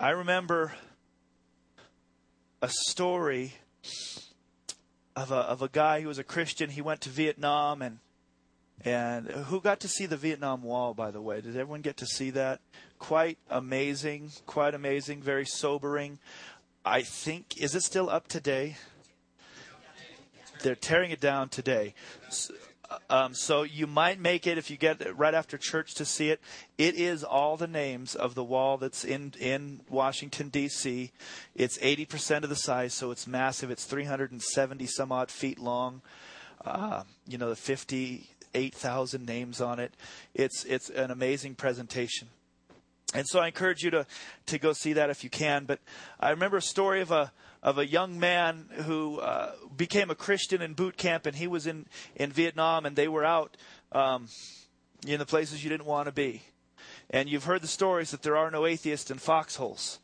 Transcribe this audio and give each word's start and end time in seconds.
I 0.00 0.10
remember 0.10 0.72
a 2.60 2.68
story 2.68 3.54
of 5.14 5.30
a 5.30 5.36
of 5.36 5.62
a 5.62 5.68
guy 5.68 6.00
who 6.00 6.08
was 6.08 6.18
a 6.18 6.24
Christian. 6.24 6.70
He 6.70 6.82
went 6.82 7.02
to 7.02 7.10
Vietnam 7.10 7.80
and 7.80 7.98
and 8.84 9.28
who 9.28 9.60
got 9.60 9.78
to 9.80 9.88
see 9.88 10.06
the 10.06 10.16
Vietnam 10.16 10.62
Wall, 10.62 10.94
by 10.94 11.12
the 11.12 11.20
way? 11.20 11.40
Did 11.40 11.56
everyone 11.56 11.80
get 11.80 11.96
to 11.98 12.06
see 12.06 12.30
that? 12.30 12.60
Quite 12.98 13.38
amazing, 13.48 14.32
quite 14.46 14.74
amazing, 14.74 15.22
very 15.22 15.46
sobering. 15.46 16.18
I 16.84 17.02
think 17.02 17.56
is 17.56 17.76
it 17.76 17.84
still 17.84 18.10
up 18.10 18.26
today? 18.26 18.76
They're 20.62 20.74
tearing 20.74 21.12
it 21.12 21.20
down 21.20 21.50
today. 21.50 21.94
Um, 23.10 23.34
so 23.34 23.62
you 23.62 23.86
might 23.86 24.20
make 24.20 24.46
it 24.46 24.58
if 24.58 24.70
you 24.70 24.76
get 24.76 25.16
right 25.16 25.34
after 25.34 25.58
church 25.58 25.94
to 25.94 26.04
see 26.04 26.30
it. 26.30 26.40
It 26.78 26.94
is 26.94 27.24
all 27.24 27.56
the 27.56 27.66
names 27.66 28.14
of 28.14 28.34
the 28.34 28.44
wall 28.44 28.76
that's 28.76 29.04
in 29.04 29.32
in 29.38 29.80
Washington 29.88 30.48
D.C. 30.48 31.12
It's 31.54 31.78
80% 31.78 32.42
of 32.42 32.48
the 32.48 32.56
size, 32.56 32.94
so 32.94 33.10
it's 33.10 33.26
massive. 33.26 33.70
It's 33.70 33.84
370 33.84 34.86
some 34.86 35.12
odd 35.12 35.30
feet 35.30 35.58
long. 35.58 36.02
Uh, 36.64 37.02
you 37.26 37.36
know, 37.36 37.50
the 37.50 37.56
58,000 37.56 39.26
names 39.26 39.60
on 39.60 39.78
it. 39.78 39.92
It's 40.34 40.64
it's 40.64 40.90
an 40.90 41.10
amazing 41.10 41.54
presentation. 41.54 42.28
And 43.12 43.26
so 43.28 43.40
I 43.40 43.46
encourage 43.46 43.82
you 43.82 43.90
to 43.90 44.06
to 44.46 44.58
go 44.58 44.72
see 44.72 44.94
that 44.94 45.10
if 45.10 45.22
you 45.22 45.30
can. 45.30 45.64
But 45.64 45.80
I 46.18 46.30
remember 46.30 46.56
a 46.56 46.62
story 46.62 47.00
of 47.00 47.10
a 47.10 47.32
of 47.62 47.78
a 47.78 47.86
young 47.86 48.18
man 48.18 48.68
who 48.84 49.20
uh, 49.20 49.52
became 49.76 50.10
a 50.10 50.14
Christian 50.14 50.62
in 50.62 50.74
boot 50.74 50.96
camp, 50.96 51.26
and 51.26 51.36
he 51.36 51.46
was 51.46 51.66
in 51.66 51.86
in 52.16 52.32
Vietnam, 52.32 52.86
and 52.86 52.96
they 52.96 53.08
were 53.08 53.24
out 53.24 53.56
um, 53.92 54.28
in 55.06 55.18
the 55.18 55.26
places 55.26 55.62
you 55.62 55.70
didn't 55.70 55.86
want 55.86 56.06
to 56.06 56.12
be. 56.12 56.42
And 57.10 57.28
you've 57.28 57.44
heard 57.44 57.62
the 57.62 57.68
stories 57.68 58.10
that 58.10 58.22
there 58.22 58.36
are 58.36 58.50
no 58.50 58.66
atheists 58.66 59.10
in 59.10 59.18
foxholes. 59.18 59.98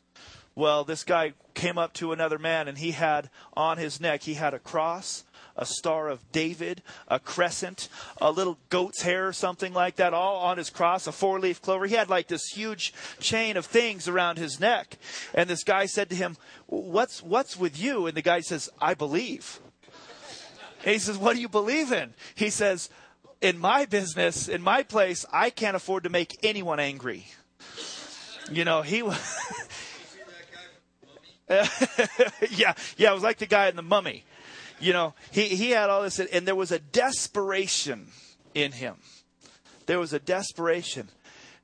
Well, 0.53 0.83
this 0.83 1.03
guy 1.03 1.33
came 1.53 1.77
up 1.77 1.93
to 1.93 2.11
another 2.11 2.37
man, 2.37 2.67
and 2.67 2.77
he 2.77 2.91
had 2.91 3.29
on 3.55 3.77
his 3.77 3.99
neck 3.99 4.23
he 4.23 4.35
had 4.35 4.53
a 4.53 4.59
cross 4.59 5.23
a 5.55 5.65
Star 5.65 6.09
of 6.09 6.31
David, 6.31 6.81
a 7.07 7.19
crescent, 7.19 7.89
a 8.19 8.31
little 8.31 8.57
goat's 8.69 9.01
hair 9.01 9.27
or 9.27 9.33
something 9.33 9.73
like 9.73 9.97
that, 9.97 10.13
all 10.13 10.37
on 10.37 10.57
his 10.57 10.69
cross, 10.69 11.07
a 11.07 11.11
four 11.11 11.39
leaf 11.39 11.61
clover. 11.61 11.85
He 11.85 11.95
had 11.95 12.09
like 12.09 12.27
this 12.27 12.47
huge 12.47 12.93
chain 13.19 13.57
of 13.57 13.65
things 13.65 14.07
around 14.07 14.37
his 14.37 14.59
neck. 14.59 14.97
And 15.33 15.49
this 15.49 15.63
guy 15.63 15.85
said 15.85 16.09
to 16.09 16.15
him, 16.15 16.37
What's, 16.67 17.21
what's 17.21 17.57
with 17.57 17.79
you? 17.79 18.07
And 18.07 18.15
the 18.15 18.21
guy 18.21 18.41
says, 18.41 18.69
I 18.79 18.93
believe. 18.93 19.59
And 20.83 20.93
he 20.93 20.99
says, 20.99 21.17
What 21.17 21.35
do 21.35 21.41
you 21.41 21.49
believe 21.49 21.91
in? 21.91 22.13
He 22.35 22.49
says, 22.49 22.89
In 23.41 23.57
my 23.57 23.85
business, 23.85 24.47
in 24.47 24.61
my 24.61 24.83
place, 24.83 25.25
I 25.31 25.49
can't 25.49 25.75
afford 25.75 26.03
to 26.03 26.09
make 26.09 26.39
anyone 26.43 26.79
angry. 26.79 27.27
You 28.51 28.65
know, 28.65 28.81
he 28.81 29.01
was. 29.01 29.17
yeah, 32.49 32.73
yeah, 32.95 33.11
it 33.11 33.13
was 33.13 33.23
like 33.23 33.37
the 33.37 33.45
guy 33.45 33.67
in 33.67 33.75
the 33.75 33.81
mummy. 33.81 34.23
You 34.81 34.93
know, 34.93 35.13
he, 35.31 35.43
he 35.49 35.69
had 35.71 35.89
all 35.89 36.01
this, 36.01 36.19
and 36.19 36.47
there 36.47 36.55
was 36.55 36.71
a 36.71 36.79
desperation 36.79 38.07
in 38.53 38.71
him. 38.71 38.95
There 39.85 39.99
was 39.99 40.11
a 40.11 40.19
desperation 40.19 41.09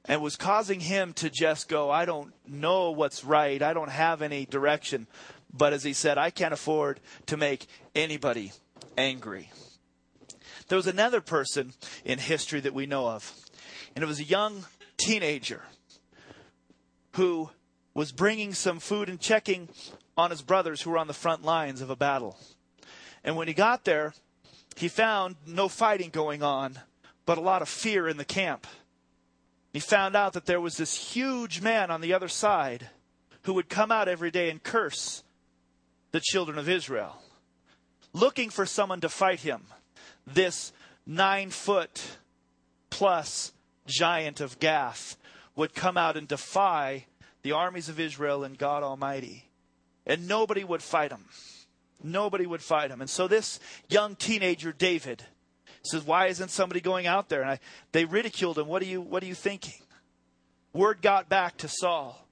and 0.06 0.22
was 0.22 0.36
causing 0.36 0.80
him 0.80 1.14
to 1.14 1.30
just 1.30 1.68
go, 1.68 1.90
I 1.90 2.06
don't 2.06 2.34
know 2.48 2.92
what's 2.92 3.24
right. 3.26 3.62
I 3.62 3.74
don't 3.74 3.90
have 3.90 4.22
any 4.22 4.46
direction. 4.46 5.08
But 5.52 5.74
as 5.74 5.84
he 5.84 5.94
said, 5.94 6.18
I 6.18 6.30
can't 6.30 6.54
afford 6.54 7.00
to 7.26 7.38
make 7.38 7.68
anybody 7.96 8.52
angry. 8.98 9.52
There 10.68 10.78
was 10.78 10.88
another 10.88 11.22
person 11.22 11.74
in 12.06 12.20
history 12.20 12.60
that 12.62 12.74
we 12.74 12.86
know 12.86 13.08
of, 13.08 13.34
and 13.96 14.04
it 14.04 14.08
was 14.08 14.20
a 14.20 14.26
young 14.26 14.66
teenager 14.98 15.64
who 17.14 17.50
was 17.94 18.12
bringing 18.12 18.54
some 18.54 18.80
food 18.80 19.10
and 19.10 19.20
checking 19.20 19.70
on 20.18 20.30
his 20.30 20.42
brothers 20.42 20.82
who 20.82 20.92
were 20.92 20.98
on 20.98 21.08
the 21.08 21.14
front 21.14 21.44
lines 21.44 21.82
of 21.82 21.90
a 21.90 21.96
battle. 21.96 22.38
And 23.24 23.36
when 23.36 23.48
he 23.48 23.54
got 23.54 23.84
there, 23.84 24.14
he 24.76 24.88
found 24.88 25.36
no 25.46 25.68
fighting 25.68 26.10
going 26.10 26.44
on, 26.44 26.80
but 27.26 27.38
a 27.38 27.42
lot 27.42 27.62
of 27.62 27.70
fear 27.70 28.08
in 28.08 28.18
the 28.18 28.26
camp. 28.26 28.68
He 29.74 29.80
found 29.80 30.16
out 30.16 30.34
that 30.34 30.46
there 30.46 30.62
was 30.62 30.78
this 30.78 31.14
huge 31.14 31.62
man 31.62 31.92
on 31.92 32.02
the 32.02 32.14
other 32.14 32.28
side 32.28 32.90
who 33.44 33.54
would 33.54 33.70
come 33.70 33.92
out 33.92 34.08
every 34.08 34.32
day 34.32 34.50
and 34.50 34.62
curse 34.62 35.24
the 36.12 36.20
children 36.20 36.58
of 36.58 36.70
Israel, 36.70 37.22
looking 38.14 38.50
for 38.50 38.66
someone 38.66 39.02
to 39.02 39.10
fight 39.10 39.42
him. 39.42 39.64
This 40.26 40.72
nine 41.06 41.50
foot 41.50 42.18
plus 42.90 43.52
giant 43.86 44.42
of 44.42 44.60
Gath 44.60 45.18
would 45.56 45.74
come 45.74 45.98
out 45.98 46.18
and 46.18 46.28
defy 46.28 47.06
the 47.42 47.52
armies 47.52 47.90
of 47.90 48.00
Israel 48.00 48.44
and 48.44 48.58
God 48.58 48.84
Almighty. 48.84 49.50
And 50.06 50.28
nobody 50.28 50.64
would 50.64 50.84
fight 50.84 51.12
him. 51.12 51.26
Nobody 52.04 52.46
would 52.46 52.62
fight 52.62 52.92
him. 52.92 53.02
And 53.02 53.10
so 53.10 53.28
this 53.28 53.60
young 53.90 54.16
teenager, 54.16 54.72
David, 54.72 55.24
says, 55.84 56.06
Why 56.06 56.28
isn't 56.28 56.52
somebody 56.52 56.82
going 56.82 57.08
out 57.08 57.30
there? 57.30 57.42
And 57.42 57.52
I, 57.52 57.60
they 57.92 58.06
ridiculed 58.06 58.58
him. 58.60 58.68
What 58.68 58.82
are 58.82 58.86
you 58.86 59.02
what 59.02 59.24
are 59.24 59.28
you 59.28 59.36
thinking? 59.36 59.82
Word 60.74 61.02
got 61.02 61.28
back 61.30 61.58
to 61.58 61.68
Saul. 61.68 62.24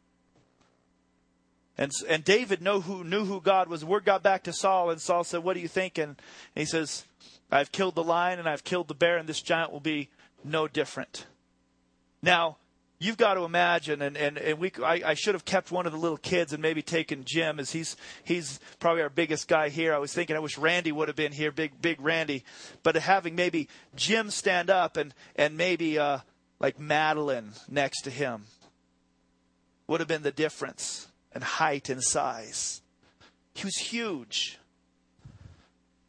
And, 1.77 1.91
and 2.07 2.23
David 2.23 2.61
know 2.61 2.79
who, 2.79 3.03
knew 3.03 3.25
who 3.25 3.41
God 3.41 3.67
was. 3.67 3.83
Word 3.83 4.05
got 4.05 4.23
back 4.23 4.43
to 4.43 4.53
Saul, 4.53 4.91
and 4.91 5.01
Saul 5.01 5.23
said, 5.23 5.43
What 5.43 5.57
are 5.57 5.59
you 5.59 5.67
thinking? 5.67 6.03
And 6.05 6.17
he 6.55 6.65
says, 6.65 7.05
I've 7.51 7.71
killed 7.71 7.95
the 7.95 8.03
lion 8.03 8.39
and 8.39 8.47
I've 8.47 8.63
killed 8.63 8.87
the 8.87 8.93
bear, 8.93 9.17
and 9.17 9.27
this 9.27 9.41
giant 9.41 9.71
will 9.71 9.81
be 9.81 10.09
no 10.43 10.67
different. 10.67 11.25
Now, 12.21 12.57
you've 12.99 13.17
got 13.17 13.35
to 13.35 13.43
imagine, 13.43 14.01
and, 14.01 14.17
and, 14.17 14.37
and 14.37 14.59
we, 14.59 14.71
I, 14.83 15.01
I, 15.05 15.13
should 15.13 15.35
have 15.35 15.45
kept 15.45 15.71
one 15.71 15.85
of 15.85 15.91
the 15.91 15.97
little 15.97 16.17
kids 16.17 16.53
and 16.53 16.61
maybe 16.61 16.81
taken 16.81 17.23
Jim, 17.25 17.59
as 17.59 17.71
he's, 17.71 17.97
he's 18.23 18.59
probably 18.79 19.01
our 19.01 19.09
biggest 19.09 19.47
guy 19.47 19.69
here. 19.69 19.93
I 19.93 19.97
was 19.97 20.13
thinking 20.13 20.35
I 20.35 20.39
wish 20.39 20.57
Randy 20.57 20.91
would 20.91 21.07
have 21.07 21.17
been 21.17 21.31
here, 21.31 21.51
big, 21.51 21.81
big 21.81 21.99
Randy. 22.01 22.43
But 22.83 22.95
having 22.95 23.35
maybe 23.35 23.67
Jim 23.95 24.29
stand 24.29 24.69
up 24.69 24.97
and, 24.97 25.13
and 25.35 25.57
maybe 25.57 25.99
uh, 25.99 26.19
like 26.59 26.79
Madeline 26.79 27.51
next 27.69 28.01
to 28.03 28.09
him 28.09 28.45
would 29.87 29.99
have 29.99 30.07
been 30.07 30.23
the 30.23 30.31
difference 30.31 31.07
in 31.33 31.41
height 31.41 31.89
and 31.89 32.03
size. 32.03 32.81
He 33.53 33.65
was 33.65 33.75
huge. 33.75 34.57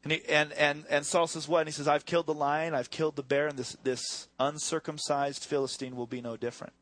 And, 0.07 0.13
he, 0.13 0.25
and, 0.29 0.53
and, 0.53 0.85
and 0.89 1.05
Saul 1.05 1.27
says, 1.27 1.49
What? 1.49 1.63
And 1.63 1.69
he 1.69 1.73
says, 1.73 1.89
I've 1.89 2.07
killed 2.07 2.27
the 2.27 2.35
lion, 2.35 2.77
I've 2.77 2.91
killed 2.91 3.17
the 3.17 3.25
bear, 3.25 3.49
and 3.49 3.59
this, 3.59 3.77
this 3.83 4.29
uncircumcised 4.39 5.45
Philistine 5.45 5.97
will 5.97 6.07
be 6.07 6.21
no 6.21 6.37
different. 6.37 6.73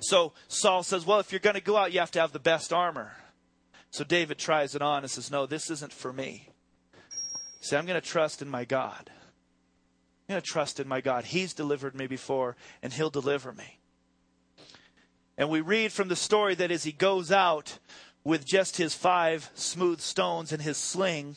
So 0.00 0.32
Saul 0.48 0.82
says, 0.82 1.04
Well, 1.04 1.20
if 1.20 1.30
you're 1.30 1.40
going 1.40 1.56
to 1.56 1.60
go 1.60 1.76
out, 1.76 1.92
you 1.92 2.00
have 2.00 2.10
to 2.12 2.20
have 2.22 2.32
the 2.32 2.38
best 2.38 2.72
armor. 2.72 3.12
So 3.90 4.02
David 4.02 4.38
tries 4.38 4.74
it 4.74 4.80
on 4.80 5.02
and 5.02 5.10
says, 5.10 5.30
No, 5.30 5.44
this 5.44 5.70
isn't 5.70 5.92
for 5.92 6.10
me. 6.10 6.48
See, 7.60 7.76
I'm 7.76 7.84
going 7.84 8.00
to 8.00 8.06
trust 8.06 8.40
in 8.40 8.48
my 8.48 8.64
God. 8.64 9.10
I'm 10.26 10.32
going 10.32 10.40
to 10.40 10.46
trust 10.50 10.80
in 10.80 10.88
my 10.88 11.02
God. 11.02 11.26
He's 11.26 11.52
delivered 11.52 11.94
me 11.94 12.06
before, 12.06 12.56
and 12.82 12.94
He'll 12.94 13.10
deliver 13.10 13.52
me. 13.52 13.78
And 15.36 15.50
we 15.50 15.60
read 15.60 15.92
from 15.92 16.08
the 16.08 16.16
story 16.16 16.54
that 16.54 16.70
as 16.70 16.84
he 16.84 16.92
goes 16.92 17.30
out 17.30 17.78
with 18.24 18.46
just 18.46 18.78
his 18.78 18.94
five 18.94 19.50
smooth 19.54 20.00
stones 20.00 20.50
and 20.50 20.62
his 20.62 20.78
sling, 20.78 21.36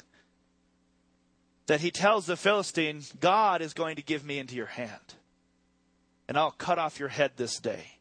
that 1.72 1.80
he 1.80 1.90
tells 1.90 2.26
the 2.26 2.36
Philistine, 2.36 3.02
God 3.22 3.62
is 3.62 3.74
going 3.74 3.96
to 3.96 4.02
give 4.02 4.26
me 4.26 4.38
into 4.40 4.56
your 4.56 4.66
hand, 4.66 5.16
and 6.28 6.38
I'll 6.38 6.52
cut 6.52 6.78
off 6.78 7.00
your 7.00 7.08
head 7.08 7.32
this 7.38 7.59
day. 7.59 7.94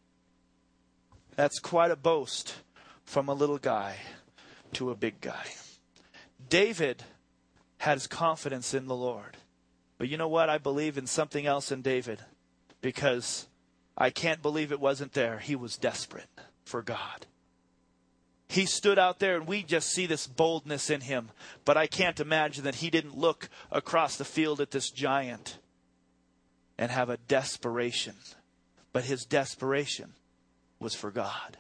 That's 1.37 1.61
quite 1.61 1.93
a 1.93 1.97
boast 1.97 2.57
from 3.05 3.29
a 3.29 3.33
little 3.33 3.59
guy 3.59 3.99
to 4.73 4.91
a 4.91 4.97
big 4.97 5.21
guy. 5.21 5.45
David 6.49 7.05
had 7.79 7.95
his 7.95 8.09
confidence 8.09 8.75
in 8.75 8.89
the 8.89 8.97
Lord. 8.97 9.37
But 9.99 10.09
you 10.09 10.17
know 10.17 10.27
what? 10.27 10.51
I 10.51 10.59
believe 10.59 10.99
in 10.99 11.07
something 11.07 11.47
else 11.47 11.71
in 11.71 11.81
David 11.81 12.19
because 12.81 13.47
I 13.97 14.11
can't 14.11 14.43
believe 14.43 14.73
it 14.73 14.81
wasn't 14.81 15.13
there. 15.13 15.39
He 15.39 15.55
was 15.55 15.77
desperate 15.77 16.27
for 16.65 16.83
God. 16.83 17.25
He 18.51 18.67
stood 18.67 18.99
out 18.99 19.21
there 19.21 19.37
and 19.37 19.47
we 19.47 19.63
just 19.63 19.91
see 19.91 20.07
this 20.07 20.27
boldness 20.27 20.91
in 20.91 21.03
him. 21.03 21.31
But 21.65 21.77
I 21.77 21.87
can't 21.87 22.19
imagine 22.19 22.65
that 22.65 22.75
he 22.75 22.91
didn't 22.91 23.17
look 23.17 23.49
across 23.71 24.17
the 24.17 24.25
field 24.25 24.61
at 24.61 24.73
this 24.73 24.91
giant 24.91 25.59
and 26.77 26.91
have 26.91 27.11
a 27.11 27.17
desperation. 27.17 28.17
But 28.93 29.05
his 29.05 29.25
desperation 29.25 30.15
was 30.81 30.97
for 30.97 31.13
God. 31.13 31.59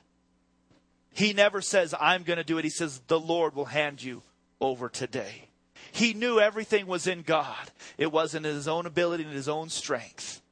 He 1.12 1.32
never 1.32 1.60
says, 1.60 1.94
I'm 2.00 2.24
going 2.24 2.38
to 2.38 2.44
do 2.44 2.58
it. 2.58 2.64
He 2.64 2.70
says, 2.70 3.00
the 3.06 3.20
Lord 3.20 3.54
will 3.54 3.66
hand 3.66 4.02
you 4.02 4.24
over 4.60 4.88
today. 4.88 5.46
He 5.92 6.12
knew 6.12 6.40
everything 6.40 6.88
was 6.88 7.06
in 7.06 7.22
God. 7.22 7.70
It 7.98 8.10
wasn't 8.10 8.46
in 8.46 8.54
his 8.56 8.66
own 8.66 8.86
ability 8.86 9.22
and 9.22 9.32
his 9.32 9.48
own 9.48 9.68
strength. 9.68 10.42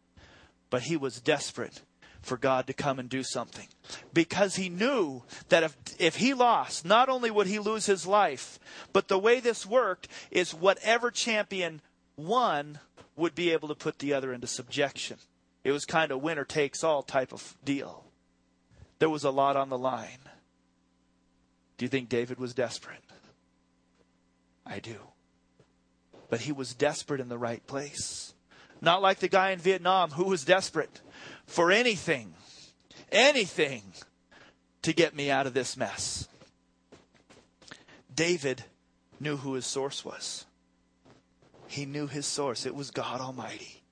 But 0.70 0.82
he 0.82 0.96
was 0.96 1.20
desperate 1.20 1.82
for 2.22 2.36
God 2.36 2.68
to 2.68 2.74
come 2.74 3.00
and 3.00 3.08
do 3.08 3.24
something. 3.24 3.66
Because 4.12 4.56
he 4.56 4.68
knew 4.68 5.22
that 5.48 5.62
if, 5.62 5.76
if 5.98 6.16
he 6.16 6.34
lost, 6.34 6.84
not 6.84 7.08
only 7.08 7.30
would 7.30 7.46
he 7.46 7.58
lose 7.58 7.86
his 7.86 8.06
life, 8.06 8.58
but 8.92 9.08
the 9.08 9.18
way 9.18 9.40
this 9.40 9.66
worked 9.66 10.08
is 10.30 10.54
whatever 10.54 11.10
champion 11.10 11.80
won 12.16 12.80
would 13.16 13.34
be 13.34 13.50
able 13.50 13.68
to 13.68 13.74
put 13.74 13.98
the 13.98 14.12
other 14.12 14.32
into 14.32 14.46
subjection. 14.46 15.18
It 15.64 15.72
was 15.72 15.84
kind 15.84 16.12
of 16.12 16.22
winner 16.22 16.44
takes 16.44 16.84
all 16.84 17.02
type 17.02 17.32
of 17.32 17.56
deal. 17.64 18.04
There 18.98 19.10
was 19.10 19.24
a 19.24 19.30
lot 19.30 19.56
on 19.56 19.68
the 19.68 19.78
line. 19.78 20.18
Do 21.76 21.84
you 21.84 21.88
think 21.88 22.08
David 22.08 22.38
was 22.38 22.54
desperate? 22.54 23.04
I 24.66 24.80
do. 24.80 24.96
But 26.28 26.40
he 26.40 26.52
was 26.52 26.74
desperate 26.74 27.20
in 27.20 27.28
the 27.28 27.38
right 27.38 27.64
place. 27.66 28.34
Not 28.80 29.02
like 29.02 29.18
the 29.18 29.28
guy 29.28 29.50
in 29.50 29.58
Vietnam 29.58 30.10
who 30.10 30.24
was 30.24 30.44
desperate 30.44 31.00
for 31.46 31.72
anything, 31.72 32.34
anything 33.12 33.82
to 34.82 34.92
get 34.92 35.14
me 35.14 35.30
out 35.30 35.46
of 35.46 35.54
this 35.54 35.76
mess. 35.76 36.28
David 38.14 38.64
knew 39.20 39.36
who 39.36 39.54
his 39.54 39.66
source 39.66 40.04
was. 40.04 40.44
He 41.66 41.84
knew 41.84 42.06
his 42.06 42.26
source. 42.26 42.66
It 42.66 42.74
was 42.74 42.90
God 42.90 43.20
Almighty. 43.20 43.82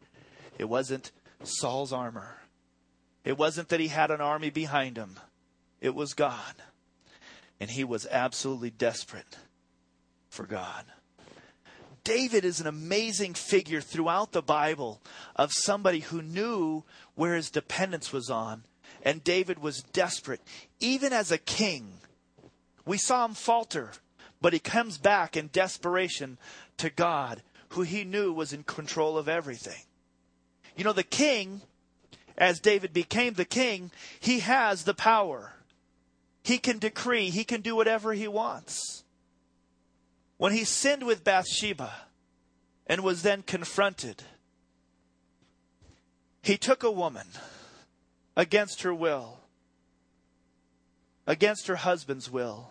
It 0.59 0.65
wasn't 0.69 1.13
Saul's 1.43 1.93
armor. 1.93 2.39
It 3.25 3.37
wasn't 3.37 3.69
that 3.69 3.81
he 3.81 3.89
had 3.89 4.11
an 4.11 4.21
army 4.21 4.51
behind 4.51 4.97
him. 4.97 5.19
It 5.81 5.95
was 5.95 6.15
God. 6.15 6.55
And 7.61 7.71
he 7.71 7.85
was 7.85 8.07
absolutely 8.11 8.71
desperate 8.71 9.37
for 10.29 10.47
God. 10.47 10.85
David 12.05 12.45
is 12.45 12.61
an 12.61 12.69
amazing 12.69 13.35
figure 13.35 13.81
throughout 13.81 14.31
the 14.31 14.43
Bible 14.43 15.01
of 15.35 15.53
somebody 15.53 16.01
who 16.01 16.23
knew 16.23 16.85
where 17.17 17.35
his 17.35 17.51
dependence 17.51 18.13
was 18.13 18.31
on. 18.31 18.63
And 19.07 19.23
David 19.23 19.61
was 19.61 19.85
desperate. 19.93 20.41
Even 20.81 21.13
as 21.13 21.31
a 21.31 21.39
king, 21.39 22.01
we 22.85 22.99
saw 22.99 23.25
him 23.25 23.35
falter, 23.35 23.93
but 24.41 24.53
he 24.53 24.59
comes 24.59 24.99
back 24.99 25.37
in 25.37 25.49
desperation 25.53 26.39
to 26.79 26.91
God, 26.91 27.43
who 27.69 27.83
he 27.83 28.03
knew 28.03 28.33
was 28.33 28.53
in 28.53 28.65
control 28.65 29.17
of 29.17 29.29
everything. 29.29 29.85
You 30.77 30.83
know, 30.83 30.93
the 30.93 31.05
king, 31.05 31.61
as 32.37 32.59
David 32.59 32.93
became 32.93 33.35
the 33.35 33.45
king, 33.45 33.93
he 34.19 34.41
has 34.41 34.83
the 34.83 34.93
power. 34.93 35.53
He 36.43 36.59
can 36.59 36.81
decree, 36.81 37.31
he 37.31 37.45
can 37.45 37.61
do 37.61 37.77
whatever 37.77 38.13
he 38.13 38.27
wants. 38.27 39.05
When 40.37 40.53
he 40.53 40.65
sinned 40.65 41.05
with 41.05 41.23
Bathsheba 41.23 41.93
and 42.89 43.05
was 43.05 43.23
then 43.23 43.43
confronted, 43.43 44.25
he 46.43 46.57
took 46.57 46.83
a 46.83 46.91
woman 46.91 47.29
against 48.37 48.83
her 48.83 48.95
will, 48.95 49.41
against 51.27 51.67
her 51.67 51.77
husband's 51.77 52.31
will, 52.31 52.71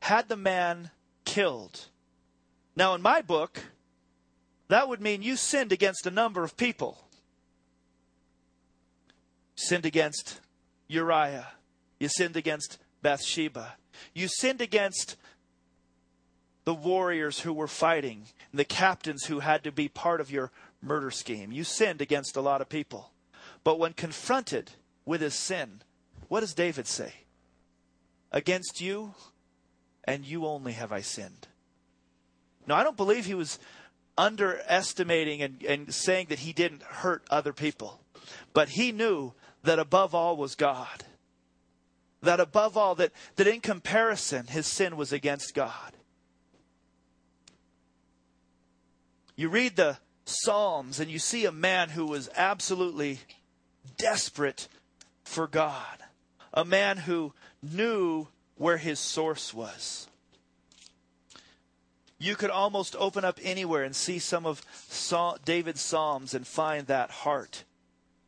had 0.00 0.28
the 0.28 0.36
man 0.36 0.90
killed. 1.24 1.86
Now, 2.76 2.94
in 2.94 3.02
my 3.02 3.20
book, 3.22 3.64
that 4.68 4.88
would 4.88 5.00
mean 5.00 5.22
you 5.22 5.36
sinned 5.36 5.72
against 5.72 6.06
a 6.06 6.10
number 6.10 6.44
of 6.44 6.56
people. 6.56 6.98
Sinned 9.56 9.84
against 9.84 10.40
Uriah. 10.88 11.48
You 11.98 12.08
sinned 12.08 12.36
against 12.36 12.78
Bathsheba. 13.02 13.76
You 14.14 14.28
sinned 14.28 14.60
against 14.60 15.16
the 16.64 16.74
warriors 16.74 17.40
who 17.40 17.52
were 17.52 17.66
fighting, 17.66 18.26
the 18.54 18.64
captains 18.64 19.24
who 19.24 19.40
had 19.40 19.64
to 19.64 19.72
be 19.72 19.88
part 19.88 20.20
of 20.20 20.30
your 20.30 20.50
murder 20.80 21.10
scheme. 21.10 21.52
You 21.52 21.64
sinned 21.64 22.00
against 22.00 22.36
a 22.36 22.40
lot 22.40 22.60
of 22.60 22.68
people. 22.68 23.10
But 23.64 23.78
when 23.78 23.92
confronted 23.92 24.70
with 25.04 25.20
his 25.20 25.34
sin, 25.34 25.82
what 26.28 26.40
does 26.40 26.54
David 26.54 26.86
say? 26.86 27.12
Against 28.32 28.80
you 28.80 29.14
and 30.04 30.24
you 30.24 30.46
only 30.46 30.72
have 30.72 30.92
I 30.92 31.00
sinned. 31.00 31.48
Now, 32.66 32.76
I 32.76 32.84
don't 32.84 32.96
believe 32.96 33.26
he 33.26 33.34
was 33.34 33.58
underestimating 34.16 35.42
and, 35.42 35.62
and 35.62 35.94
saying 35.94 36.26
that 36.28 36.40
he 36.40 36.52
didn't 36.52 36.82
hurt 36.82 37.24
other 37.30 37.52
people, 37.52 38.00
but 38.52 38.70
he 38.70 38.92
knew 38.92 39.32
that 39.62 39.78
above 39.78 40.14
all 40.14 40.36
was 40.36 40.54
God. 40.54 41.04
That 42.22 42.38
above 42.38 42.76
all, 42.76 42.94
that, 42.96 43.12
that 43.36 43.46
in 43.46 43.60
comparison, 43.60 44.46
his 44.46 44.66
sin 44.66 44.96
was 44.96 45.12
against 45.12 45.54
God. 45.54 45.92
You 49.36 49.48
read 49.48 49.76
the 49.76 49.96
Psalms 50.26 51.00
and 51.00 51.10
you 51.10 51.18
see 51.18 51.46
a 51.46 51.52
man 51.52 51.88
who 51.88 52.04
was 52.04 52.28
absolutely 52.36 53.20
desperate 53.96 54.68
for 55.30 55.46
God, 55.46 55.98
a 56.52 56.64
man 56.64 56.98
who 56.98 57.32
knew 57.62 58.26
where 58.56 58.76
his 58.76 58.98
source 58.98 59.54
was. 59.54 60.08
You 62.18 62.34
could 62.34 62.50
almost 62.50 62.96
open 62.98 63.24
up 63.24 63.38
anywhere 63.42 63.84
and 63.84 63.96
see 63.96 64.18
some 64.18 64.44
of 64.44 64.60
David's 65.44 65.80
Psalms 65.80 66.34
and 66.34 66.46
find 66.46 66.86
that 66.86 67.10
heart 67.10 67.64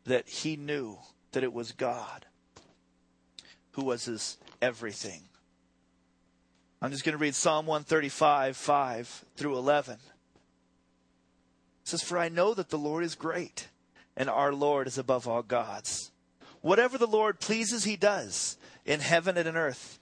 that 0.04 0.28
he 0.28 0.56
knew 0.56 0.98
that 1.32 1.42
it 1.42 1.52
was 1.52 1.72
God 1.72 2.24
who 3.72 3.84
was 3.84 4.04
his 4.04 4.38
everything. 4.60 5.22
I'm 6.80 6.92
just 6.92 7.04
going 7.04 7.12
to 7.12 7.18
read 7.18 7.34
Psalm 7.34 7.66
135, 7.66 8.56
5 8.56 9.24
through 9.36 9.56
11. 9.56 9.94
It 9.94 10.00
says, 11.84 12.02
For 12.02 12.16
I 12.16 12.28
know 12.28 12.54
that 12.54 12.70
the 12.70 12.78
Lord 12.78 13.04
is 13.04 13.14
great, 13.14 13.68
and 14.16 14.30
our 14.30 14.52
Lord 14.52 14.86
is 14.86 14.98
above 14.98 15.26
all 15.26 15.42
gods. 15.42 16.11
Whatever 16.62 16.96
the 16.96 17.06
Lord 17.06 17.40
pleases, 17.40 17.84
he 17.84 17.96
does, 17.96 18.56
in 18.86 19.00
heaven 19.00 19.36
and 19.36 19.48
in 19.48 19.56
earth, 19.56 19.98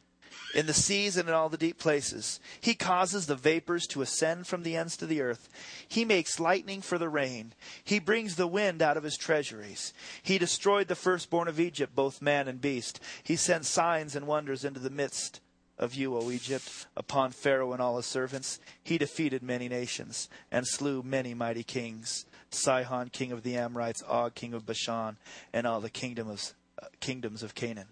in 0.55 0.67
the 0.67 0.75
seas 0.75 1.17
and 1.17 1.29
in 1.29 1.35
all 1.35 1.49
the 1.49 1.57
deep 1.57 1.79
places. 1.79 2.39
He 2.61 2.75
causes 2.75 3.27
the 3.27 3.35
vapors 3.35 3.87
to 3.89 4.03
ascend 4.03 4.47
from 4.47 4.62
the 4.62 4.77
ends 4.77 4.97
to 4.99 5.07
the 5.07 5.23
earth. 5.23 5.49
He 5.89 6.05
makes 6.05 6.39
lightning 6.39 6.83
for 6.83 6.99
the 6.99 7.09
rain. 7.09 7.55
He 7.83 7.99
brings 7.99 8.37
the 8.37 8.47
wind 8.47 8.83
out 8.83 8.97
of 8.97 9.03
his 9.03 9.17
treasuries. 9.17 9.95
He 10.23 10.39
destroyed 10.39 10.89
the 10.89 10.95
firstborn 10.95 11.49
of 11.49 11.59
Egypt, 11.59 11.95
both 11.95 12.23
man 12.23 12.47
and 12.47 12.61
beast. 12.61 13.01
He 13.23 13.37
sent 13.37 13.65
signs 13.65 14.15
and 14.15 14.27
wonders 14.27 14.65
into 14.65 14.81
the 14.81 14.91
midst 14.91 15.41
of 15.79 15.95
you, 15.95 16.15
O 16.15 16.31
Egypt, 16.31 16.87
upon 16.95 17.31
Pharaoh 17.31 17.73
and 17.73 17.81
all 17.81 17.97
his 17.97 18.05
servants. 18.05 18.61
He 18.85 18.99
defeated 18.99 19.43
many 19.43 19.67
nations 19.67 20.29
and 20.53 20.67
slew 20.67 21.03
many 21.03 21.33
mighty 21.33 21.62
kings. 21.62 22.27
Sihon, 22.50 23.11
king 23.11 23.32
of 23.32 23.43
the 23.43 23.56
Amorites, 23.56 24.02
Og, 24.02 24.35
king 24.35 24.55
of 24.55 24.67
Bashan, 24.67 25.17
and 25.52 25.67
all 25.67 25.81
the 25.81 25.91
kingdom 25.91 26.29
of, 26.29 26.55
uh, 26.82 26.87
kingdoms 27.00 27.43
of 27.43 27.55
Canaan. 27.55 27.88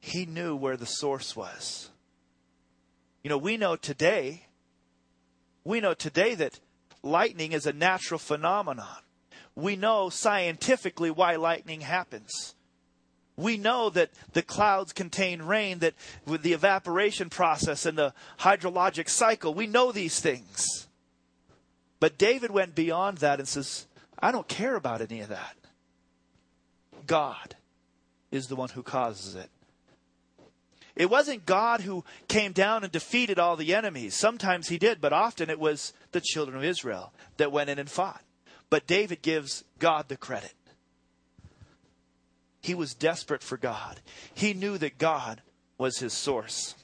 He 0.00 0.24
knew 0.24 0.56
where 0.56 0.76
the 0.76 0.86
source 0.86 1.36
was. 1.36 1.90
You 3.22 3.30
know, 3.30 3.38
we 3.38 3.56
know 3.56 3.76
today, 3.76 4.46
we 5.64 5.80
know 5.80 5.94
today 5.94 6.34
that 6.36 6.60
lightning 7.02 7.52
is 7.52 7.66
a 7.66 7.72
natural 7.72 8.18
phenomenon. 8.18 9.02
We 9.54 9.76
know 9.76 10.08
scientifically 10.08 11.10
why 11.10 11.36
lightning 11.36 11.80
happens. 11.80 12.54
We 13.38 13.56
know 13.56 13.88
that 13.90 14.10
the 14.32 14.42
clouds 14.42 14.92
contain 14.92 15.42
rain, 15.42 15.78
that 15.78 15.94
with 16.26 16.42
the 16.42 16.54
evaporation 16.54 17.30
process 17.30 17.86
and 17.86 17.96
the 17.96 18.12
hydrologic 18.40 19.08
cycle, 19.08 19.54
we 19.54 19.68
know 19.68 19.92
these 19.92 20.18
things. 20.18 20.88
But 22.00 22.18
David 22.18 22.50
went 22.50 22.74
beyond 22.74 23.18
that 23.18 23.38
and 23.38 23.46
says, 23.46 23.86
I 24.18 24.32
don't 24.32 24.48
care 24.48 24.74
about 24.74 25.00
any 25.00 25.20
of 25.20 25.28
that. 25.28 25.54
God 27.06 27.54
is 28.32 28.48
the 28.48 28.56
one 28.56 28.70
who 28.70 28.82
causes 28.82 29.36
it. 29.36 29.50
It 30.96 31.08
wasn't 31.08 31.46
God 31.46 31.82
who 31.82 32.04
came 32.26 32.50
down 32.50 32.82
and 32.82 32.90
defeated 32.90 33.38
all 33.38 33.54
the 33.54 33.72
enemies. 33.72 34.14
Sometimes 34.14 34.68
he 34.68 34.78
did, 34.78 35.00
but 35.00 35.12
often 35.12 35.48
it 35.48 35.60
was 35.60 35.92
the 36.10 36.20
children 36.20 36.56
of 36.56 36.64
Israel 36.64 37.12
that 37.36 37.52
went 37.52 37.70
in 37.70 37.78
and 37.78 37.88
fought. 37.88 38.24
But 38.68 38.88
David 38.88 39.22
gives 39.22 39.62
God 39.78 40.08
the 40.08 40.16
credit. 40.16 40.54
He 42.68 42.74
was 42.74 42.92
desperate 42.92 43.42
for 43.42 43.56
God. 43.56 43.98
He 44.34 44.52
knew 44.52 44.76
that 44.76 44.98
God 44.98 45.40
was 45.78 46.00
his 46.00 46.12
source. 46.12 46.74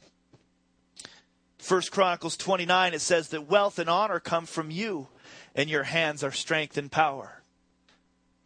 First 1.58 1.92
Chronicles 1.92 2.38
29 2.38 2.94
it 2.94 3.02
says 3.02 3.28
that 3.28 3.50
wealth 3.50 3.78
and 3.78 3.90
honor 3.90 4.18
come 4.18 4.46
from 4.46 4.70
you 4.70 5.08
and 5.54 5.68
your 5.68 5.82
hands 5.82 6.24
are 6.24 6.32
strength 6.32 6.78
and 6.78 6.90
power. 6.90 7.42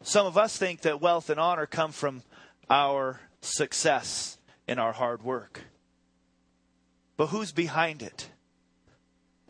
Some 0.02 0.26
of 0.26 0.36
us 0.36 0.56
think 0.56 0.80
that 0.80 1.00
wealth 1.00 1.30
and 1.30 1.38
honor 1.38 1.66
come 1.66 1.92
from 1.92 2.24
our 2.68 3.20
success 3.40 4.38
in 4.66 4.80
our 4.80 4.92
hard 4.92 5.22
work. 5.22 5.60
But 7.16 7.28
who's 7.28 7.52
behind 7.52 8.02
it? 8.02 8.30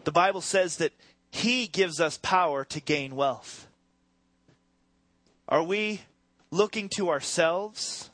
The 0.04 0.12
Bible 0.12 0.42
says 0.42 0.76
that 0.76 0.92
he 1.30 1.66
gives 1.66 2.02
us 2.02 2.18
power 2.18 2.66
to 2.66 2.82
gain 2.82 3.16
wealth. 3.16 3.66
Are 5.48 5.62
we 5.62 6.02
looking 6.50 6.88
to 6.90 7.10
ourselves? 7.10 8.10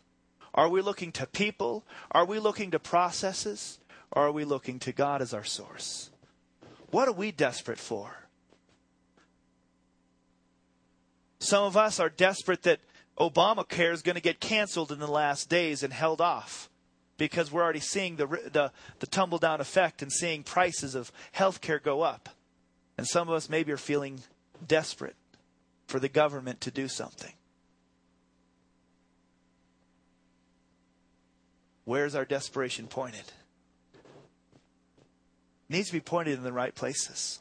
Are 0.55 0.69
we 0.69 0.81
looking 0.81 1.12
to 1.12 1.26
people? 1.26 1.85
Are 2.12 2.25
we 2.25 2.38
looking 2.38 2.71
to 2.73 2.79
processes? 2.79 3.79
Or 4.12 4.29
are 4.29 4.33
we 4.33 4.45
looking 4.45 4.79
to 4.81 4.93
God 4.93 5.21
as 5.23 5.35
our 5.35 5.45
source? 5.45 6.11
What 6.91 7.09
are 7.09 7.12
we 7.12 7.33
desperate 7.33 7.79
for? 7.79 8.25
Some 11.41 11.64
of 11.64 11.76
us 11.76 11.99
are 11.99 12.09
desperate 12.09 12.62
that 12.62 12.81
Obamacare 13.19 13.93
is 13.93 14.03
going 14.03 14.14
to 14.14 14.23
get 14.23 14.41
canceled 14.41 14.91
in 14.91 14.99
the 14.99 15.07
last 15.07 15.49
days 15.49 15.83
and 15.83 15.93
held 15.93 16.21
off 16.21 16.71
because 17.17 17.53
we're 17.53 17.62
already 17.62 17.81
seeing 17.81 18.17
the, 18.17 18.26
the, 18.26 18.73
the 19.00 19.07
tumble 19.07 19.38
down 19.38 19.61
effect 19.61 20.03
and 20.03 20.12
seeing 20.12 20.43
prices 20.43 20.95
of 20.95 21.12
health 21.33 21.61
care 21.61 21.79
go 21.79 22.03
up. 22.03 22.29
And 22.97 23.07
some 23.07 23.29
of 23.29 23.35
us 23.35 23.49
maybe 23.49 23.73
are 23.73 23.76
feeling 23.76 24.21
desperate 24.67 25.17
for 25.87 26.00
the 26.00 26.09
government 26.09 26.61
to 26.62 26.71
do 26.71 26.88
something. 26.88 27.33
Where's 31.85 32.14
our 32.14 32.25
desperation 32.25 32.87
pointed? 32.87 33.33
It 35.69 35.71
needs 35.71 35.88
to 35.88 35.93
be 35.93 36.00
pointed 36.00 36.38
in 36.38 36.45
the 36.45 36.53
right 36.53 36.75
places. 36.75 37.41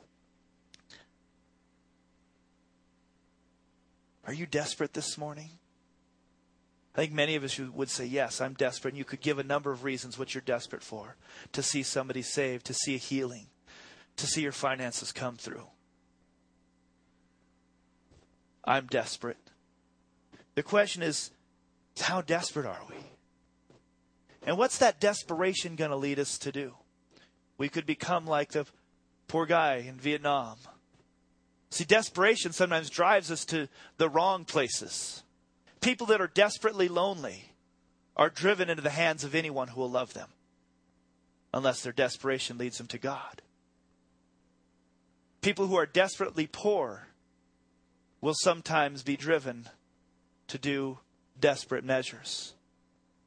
Are 4.25 4.33
you 4.33 4.45
desperate 4.45 4.93
this 4.93 5.17
morning? 5.17 5.49
I 6.95 7.01
think 7.01 7.11
many 7.13 7.35
of 7.35 7.43
us 7.43 7.59
would 7.59 7.89
say, 7.89 8.05
Yes, 8.05 8.39
I'm 8.39 8.53
desperate. 8.53 8.93
And 8.93 8.97
you 8.97 9.05
could 9.05 9.21
give 9.21 9.39
a 9.39 9.43
number 9.43 9.71
of 9.71 9.83
reasons 9.83 10.17
what 10.17 10.33
you're 10.33 10.41
desperate 10.41 10.83
for 10.83 11.15
to 11.51 11.63
see 11.63 11.83
somebody 11.83 12.21
saved, 12.21 12.65
to 12.67 12.73
see 12.73 12.95
a 12.95 12.99
healing, 12.99 13.47
to 14.17 14.27
see 14.27 14.41
your 14.41 14.51
finances 14.51 15.11
come 15.11 15.35
through. 15.35 15.67
I'm 18.63 18.85
desperate. 18.87 19.37
The 20.55 20.63
question 20.63 21.01
is, 21.01 21.31
how 21.99 22.21
desperate 22.21 22.65
are 22.65 22.81
we? 22.89 22.95
And 24.45 24.57
what's 24.57 24.77
that 24.79 24.99
desperation 24.99 25.75
going 25.75 25.91
to 25.91 25.97
lead 25.97 26.19
us 26.19 26.37
to 26.39 26.51
do? 26.51 26.73
We 27.57 27.69
could 27.69 27.85
become 27.85 28.25
like 28.25 28.51
the 28.51 28.65
poor 29.27 29.45
guy 29.45 29.85
in 29.87 29.95
Vietnam. 29.95 30.57
See, 31.69 31.85
desperation 31.85 32.51
sometimes 32.51 32.89
drives 32.89 33.31
us 33.31 33.45
to 33.45 33.67
the 33.97 34.09
wrong 34.09 34.45
places. 34.45 35.23
People 35.81 36.07
that 36.07 36.21
are 36.21 36.27
desperately 36.27 36.87
lonely 36.87 37.53
are 38.15 38.29
driven 38.29 38.69
into 38.69 38.83
the 38.83 38.89
hands 38.89 39.23
of 39.23 39.33
anyone 39.33 39.69
who 39.69 39.81
will 39.81 39.89
love 39.89 40.13
them, 40.13 40.29
unless 41.53 41.81
their 41.81 41.93
desperation 41.93 42.57
leads 42.57 42.77
them 42.77 42.87
to 42.87 42.97
God. 42.97 43.41
People 45.41 45.67
who 45.67 45.75
are 45.75 45.85
desperately 45.85 46.47
poor 46.47 47.07
will 48.21 48.35
sometimes 48.35 49.03
be 49.03 49.17
driven 49.17 49.67
to 50.47 50.57
do 50.57 50.99
desperate 51.39 51.83
measures. 51.83 52.53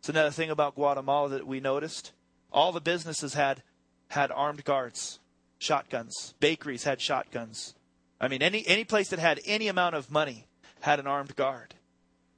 It's 0.06 0.10
another 0.10 0.30
thing 0.30 0.50
about 0.50 0.76
Guatemala 0.76 1.30
that 1.30 1.48
we 1.48 1.58
noticed. 1.58 2.12
All 2.52 2.70
the 2.70 2.80
businesses 2.80 3.34
had 3.34 3.64
had 4.06 4.30
armed 4.30 4.62
guards, 4.62 5.18
shotguns. 5.58 6.32
Bakeries 6.38 6.84
had 6.84 7.00
shotguns. 7.00 7.74
I 8.20 8.28
mean, 8.28 8.40
any 8.40 8.64
any 8.68 8.84
place 8.84 9.08
that 9.08 9.18
had 9.18 9.40
any 9.44 9.66
amount 9.66 9.96
of 9.96 10.08
money 10.08 10.46
had 10.82 11.00
an 11.00 11.08
armed 11.08 11.34
guard. 11.34 11.74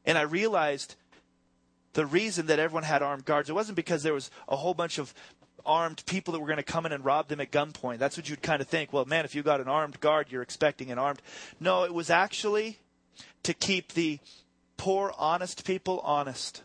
And 0.07 0.17
I 0.17 0.23
realized 0.23 0.95
the 1.93 2.07
reason 2.07 2.47
that 2.47 2.59
everyone 2.59 2.85
had 2.85 3.03
armed 3.03 3.27
guards, 3.27 3.51
it 3.51 3.55
wasn't 3.55 3.77
because 3.77 4.03
there 4.03 4.15
was 4.15 4.31
a 4.49 4.57
whole 4.57 4.73
bunch 4.73 4.97
of 4.97 5.13
armed 5.67 6.03
people 6.07 6.33
that 6.33 6.41
were 6.41 6.47
going 6.47 6.57
to 6.57 6.63
come 6.63 6.87
in 6.87 6.93
and 6.93 7.05
rob 7.05 7.29
them 7.29 7.43
at 7.43 7.53
gunpoint. 7.53 7.99
That's 7.99 8.17
what 8.17 8.31
you'd 8.31 8.41
kind 8.41 8.63
of 8.63 8.69
think. 8.69 8.95
Well, 8.95 9.05
man, 9.05 9.27
if 9.27 9.35
you 9.35 9.43
got 9.43 9.61
an 9.61 9.69
armed 9.69 10.01
guard, 10.01 10.29
you're 10.31 10.41
expecting 10.41 10.91
an 10.91 10.99
armed. 10.99 11.21
No, 11.61 11.85
it 11.85 11.93
was 11.93 12.09
actually 12.09 12.79
to 13.43 13.53
keep 13.53 13.93
the 13.93 14.21
poor, 14.79 15.13
honest 15.19 15.67
people 15.67 16.01
honest 16.03 16.63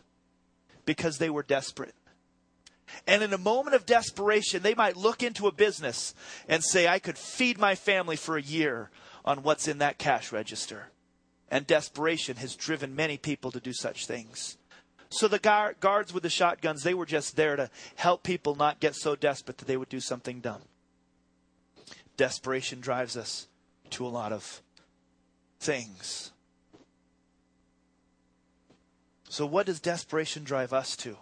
because 0.84 1.18
they 1.18 1.30
were 1.30 1.42
desperate. 1.42 1.94
And 3.06 3.22
in 3.22 3.32
a 3.32 3.38
moment 3.38 3.74
of 3.74 3.86
desperation, 3.86 4.62
they 4.62 4.74
might 4.74 4.96
look 4.96 5.22
into 5.22 5.46
a 5.46 5.52
business 5.52 6.14
and 6.48 6.62
say, 6.62 6.86
I 6.86 6.98
could 6.98 7.18
feed 7.18 7.58
my 7.58 7.74
family 7.74 8.16
for 8.16 8.36
a 8.36 8.42
year 8.42 8.90
on 9.24 9.42
what's 9.42 9.68
in 9.68 9.78
that 9.78 9.98
cash 9.98 10.32
register 10.32 10.90
and 11.54 11.68
desperation 11.68 12.34
has 12.36 12.56
driven 12.56 12.96
many 12.96 13.16
people 13.16 13.52
to 13.52 13.60
do 13.60 13.72
such 13.72 14.06
things. 14.06 14.58
So 15.08 15.28
the 15.28 15.38
guards 15.78 16.12
with 16.12 16.24
the 16.24 16.28
shotguns, 16.28 16.82
they 16.82 16.94
were 16.94 17.06
just 17.06 17.36
there 17.36 17.54
to 17.54 17.70
help 17.94 18.24
people 18.24 18.56
not 18.56 18.80
get 18.80 18.96
so 18.96 19.14
desperate 19.14 19.58
that 19.58 19.66
they 19.66 19.76
would 19.76 19.88
do 19.88 20.00
something 20.00 20.40
dumb. 20.40 20.62
Desperation 22.16 22.80
drives 22.80 23.16
us 23.16 23.46
to 23.90 24.04
a 24.04 24.08
lot 24.08 24.32
of 24.32 24.62
things. 25.60 26.32
So, 29.34 29.46
what 29.46 29.66
does 29.66 29.80
desperation 29.80 30.44
drive 30.44 30.72
us 30.72 30.94
to? 30.98 31.16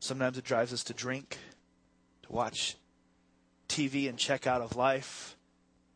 Sometimes 0.00 0.36
it 0.36 0.42
drives 0.42 0.72
us 0.72 0.82
to 0.82 0.92
drink, 0.92 1.38
to 2.24 2.32
watch 2.32 2.74
TV 3.68 4.08
and 4.08 4.18
check 4.18 4.44
out 4.44 4.60
of 4.60 4.74
life. 4.74 5.36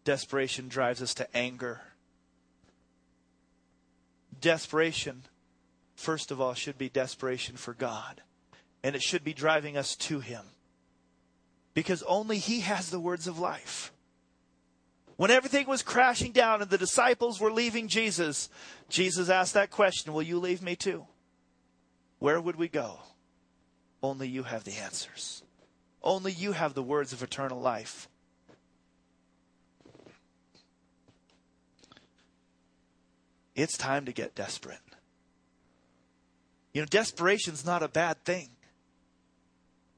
Desperation 0.05 0.69
drives 0.69 1.03
us 1.03 1.13
to 1.15 1.37
anger, 1.37 1.81
desperation, 4.41 5.25
first 5.97 6.31
of 6.31 6.41
all, 6.41 6.55
should 6.55 6.79
be 6.79 6.89
desperation 6.89 7.57
for 7.57 7.75
God. 7.75 8.23
And 8.85 8.95
it 8.95 9.03
should 9.03 9.25
be 9.25 9.35
driving 9.35 9.77
us 9.77 9.97
to 9.97 10.21
Him. 10.21 10.45
Because 11.75 12.05
only 12.05 12.39
He 12.39 12.61
has 12.61 12.91
the 12.91 13.01
words 13.01 13.27
of 13.27 13.41
life. 13.41 13.93
When 15.19 15.33
everything 15.33 15.67
was 15.67 15.83
crashing 15.83 16.31
down 16.31 16.63
and 16.63 16.71
the 16.71 16.79
disciples 16.79 17.41
were 17.41 17.51
leaving 17.51 17.89
Jesus, 17.89 18.49
Jesus 18.89 19.29
asked 19.29 19.55
that 19.55 19.69
question 19.69 20.13
Will 20.13 20.23
you 20.23 20.39
leave 20.39 20.63
me 20.63 20.77
too? 20.77 21.07
Where 22.21 22.41
would 22.41 22.55
we 22.55 22.69
go? 22.69 23.01
Only 24.01 24.29
you 24.29 24.45
have 24.45 24.63
the 24.63 24.77
answers. 24.77 25.43
Only 26.05 26.31
you 26.31 26.53
have 26.53 26.75
the 26.75 26.85
words 26.85 27.13
of 27.13 27.25
eternal 27.25 27.61
life. 27.61 28.09
It's 33.57 33.77
time 33.77 34.05
to 34.05 34.13
get 34.13 34.37
desperate. 34.37 34.79
You 36.73 36.83
know, 36.83 36.87
desperation's 36.87 37.67
not 37.67 37.83
a 37.83 37.89
bad 37.89 38.25
thing. 38.25 38.51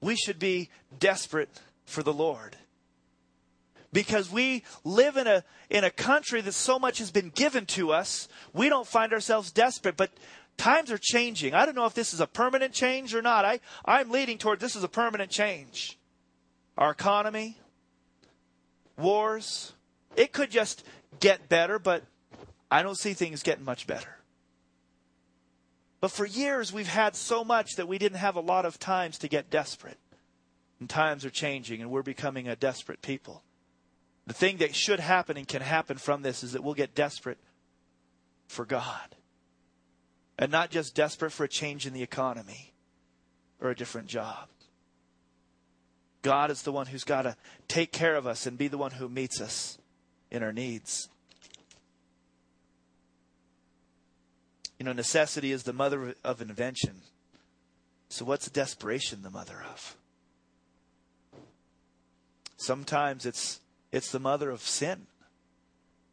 We 0.00 0.16
should 0.16 0.38
be 0.38 0.70
desperate 0.98 1.60
for 1.84 2.02
the 2.02 2.14
Lord. 2.14 2.56
Because 3.92 4.30
we 4.30 4.62
live 4.84 5.16
in 5.16 5.26
a 5.26 5.44
in 5.68 5.84
a 5.84 5.90
country 5.90 6.40
that 6.40 6.52
so 6.52 6.78
much 6.78 6.98
has 6.98 7.10
been 7.10 7.30
given 7.30 7.66
to 7.66 7.92
us, 7.92 8.28
we 8.52 8.68
don't 8.68 8.86
find 8.86 9.12
ourselves 9.12 9.50
desperate, 9.50 9.96
but 9.96 10.10
times 10.56 10.90
are 10.90 10.98
changing. 10.98 11.54
I 11.54 11.64
don't 11.64 11.74
know 11.74 11.86
if 11.86 11.94
this 11.94 12.14
is 12.14 12.20
a 12.20 12.26
permanent 12.26 12.72
change 12.72 13.14
or 13.14 13.22
not. 13.22 13.44
I, 13.44 13.60
I'm 13.84 14.10
leading 14.10 14.38
toward 14.38 14.60
this 14.60 14.76
is 14.76 14.84
a 14.84 14.88
permanent 14.88 15.30
change. 15.30 15.98
Our 16.78 16.90
economy, 16.90 17.58
wars, 18.96 19.72
it 20.16 20.32
could 20.32 20.50
just 20.50 20.84
get 21.18 21.48
better, 21.48 21.78
but 21.78 22.04
I 22.70 22.82
don't 22.82 22.98
see 22.98 23.14
things 23.14 23.42
getting 23.42 23.64
much 23.64 23.86
better. 23.86 24.16
But 26.00 26.10
for 26.10 26.24
years, 26.24 26.72
we've 26.72 26.88
had 26.88 27.14
so 27.14 27.44
much 27.44 27.76
that 27.76 27.88
we 27.88 27.98
didn't 27.98 28.18
have 28.18 28.36
a 28.36 28.40
lot 28.40 28.64
of 28.64 28.78
times 28.78 29.18
to 29.18 29.28
get 29.28 29.50
desperate. 29.50 29.98
And 30.78 30.88
times 30.88 31.26
are 31.26 31.30
changing, 31.30 31.82
and 31.82 31.90
we're 31.90 32.02
becoming 32.02 32.48
a 32.48 32.56
desperate 32.56 33.02
people. 33.02 33.42
The 34.26 34.34
thing 34.34 34.58
that 34.58 34.74
should 34.74 35.00
happen 35.00 35.36
and 35.36 35.48
can 35.48 35.62
happen 35.62 35.96
from 35.96 36.22
this 36.22 36.42
is 36.42 36.52
that 36.52 36.62
we'll 36.62 36.74
get 36.74 36.94
desperate 36.94 37.38
for 38.46 38.64
God. 38.64 39.16
And 40.38 40.50
not 40.50 40.70
just 40.70 40.94
desperate 40.94 41.32
for 41.32 41.44
a 41.44 41.48
change 41.48 41.86
in 41.86 41.92
the 41.92 42.02
economy 42.02 42.72
or 43.60 43.70
a 43.70 43.76
different 43.76 44.08
job. 44.08 44.48
God 46.22 46.50
is 46.50 46.62
the 46.62 46.72
one 46.72 46.86
who's 46.86 47.04
got 47.04 47.22
to 47.22 47.36
take 47.68 47.92
care 47.92 48.14
of 48.14 48.26
us 48.26 48.46
and 48.46 48.58
be 48.58 48.68
the 48.68 48.78
one 48.78 48.92
who 48.92 49.08
meets 49.08 49.40
us 49.40 49.78
in 50.30 50.42
our 50.42 50.52
needs. 50.52 51.08
You 54.78 54.84
know, 54.86 54.92
necessity 54.92 55.52
is 55.52 55.64
the 55.64 55.72
mother 55.72 56.14
of 56.24 56.40
invention. 56.40 57.02
So, 58.08 58.24
what's 58.24 58.48
desperation 58.48 59.22
the 59.22 59.30
mother 59.30 59.62
of? 59.70 59.96
Sometimes 62.56 63.24
it's 63.24 63.60
it's 63.92 64.12
the 64.12 64.18
mother 64.18 64.50
of 64.50 64.62
sin, 64.62 65.06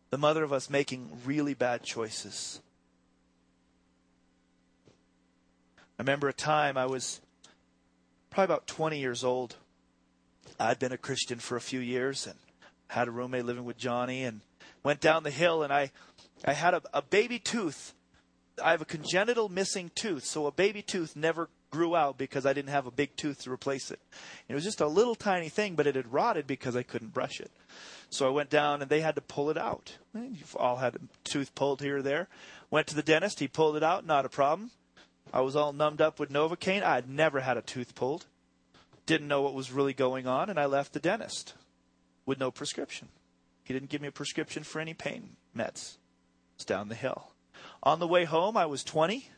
the 0.10 0.18
mother 0.18 0.44
of 0.44 0.54
us 0.54 0.70
making 0.70 1.10
really 1.26 1.54
bad 1.54 1.84
choices. 1.84 2.62
I 6.00 6.04
remember 6.04 6.28
a 6.28 6.34
time 6.34 6.78
I 6.78 6.86
was 6.86 7.22
probably 8.30 8.46
about 8.54 8.68
20 8.68 9.00
years 9.00 9.24
old. 9.24 9.56
I'd 10.60 10.80
been 10.80 10.92
a 10.92 10.98
Christian 10.98 11.40
for 11.40 11.56
a 11.56 11.62
few 11.62 11.80
years 11.80 12.28
and 12.28 12.36
had 12.90 13.08
a 13.08 13.12
roommate 13.12 13.46
living 13.46 13.66
with 13.66 13.78
Johnny 13.78 14.24
and 14.24 14.42
went 14.84 15.02
down 15.02 15.24
the 15.24 15.32
hill 15.32 15.64
and 15.64 15.74
I 15.74 15.92
I 16.46 16.54
had 16.54 16.76
a, 16.76 16.82
a 16.94 17.02
baby 17.02 17.40
tooth 17.40 17.94
I 18.64 18.72
have 18.72 18.82
a 18.82 18.86
congenital 18.86 19.50
missing 19.50 19.92
tooth, 19.94 20.26
so 20.26 20.48
a 20.48 20.52
baby 20.52 20.82
tooth 20.82 21.16
never 21.16 21.50
grew 21.70 21.96
out 21.96 22.18
because 22.18 22.46
I 22.46 22.54
didn't 22.54 22.70
have 22.72 22.86
a 22.86 22.92
big 22.92 23.16
tooth 23.16 23.44
to 23.44 23.52
replace 23.52 23.92
it. 23.92 24.00
It 24.48 24.56
was 24.56 24.64
just 24.64 24.82
a 24.82 24.88
little 24.88 25.16
tiny 25.16 25.50
thing, 25.50 25.76
but 25.76 25.88
it 25.88 25.96
had 25.96 26.14
rotted 26.14 26.48
because 26.48 26.76
I 26.76 26.84
couldn't 26.84 27.14
brush 27.14 27.40
it. 27.40 27.52
So 28.10 28.26
I 28.28 28.32
went 28.32 28.50
down 28.50 28.82
and 28.82 28.90
they 28.90 29.02
had 29.02 29.16
to 29.16 29.22
pull 29.22 29.50
it 29.50 29.58
out. 29.58 29.98
You've 30.14 30.56
all 30.56 30.78
had 30.78 30.96
a 30.96 31.00
tooth 31.24 31.54
pulled 31.56 31.82
here 31.82 31.98
or 31.98 32.02
there. 32.02 32.28
Went 32.72 32.88
to 32.88 32.96
the 32.96 33.04
dentist, 33.04 33.40
he 33.40 33.48
pulled 33.48 33.76
it 33.76 33.84
out, 33.84 34.06
not 34.06 34.26
a 34.26 34.30
problem. 34.30 34.72
I 35.34 35.42
was 35.42 35.56
all 35.56 35.74
numbed 35.74 36.02
up 36.02 36.20
with 36.20 36.32
Novocaine. 36.32 36.84
I 36.84 36.96
had 36.96 37.10
never 37.10 37.42
had 37.42 37.58
a 37.58 37.62
tooth 37.62 37.96
pulled. 37.96 38.26
Didn't 39.06 39.28
know 39.28 39.42
what 39.42 39.54
was 39.54 39.72
really 39.72 39.94
going 39.94 40.28
on, 40.28 40.50
and 40.50 40.60
I 40.60 40.66
left 40.66 40.94
the 40.94 41.00
dentist 41.00 41.54
with 42.26 42.40
no 42.40 42.52
prescription. 42.52 43.10
He 43.64 43.74
didn't 43.74 43.90
give 43.90 44.02
me 44.02 44.08
a 44.08 44.12
prescription 44.12 44.64
for 44.64 44.80
any 44.80 44.94
pain 44.94 45.36
meds. 45.56 45.98
It's 46.56 46.66
down 46.66 46.90
the 46.90 46.96
hill. 46.96 47.32
On 47.84 48.00
the 48.00 48.08
way 48.08 48.26
home, 48.26 48.56
I 48.56 48.66
was 48.66 48.84
20. 48.84 49.30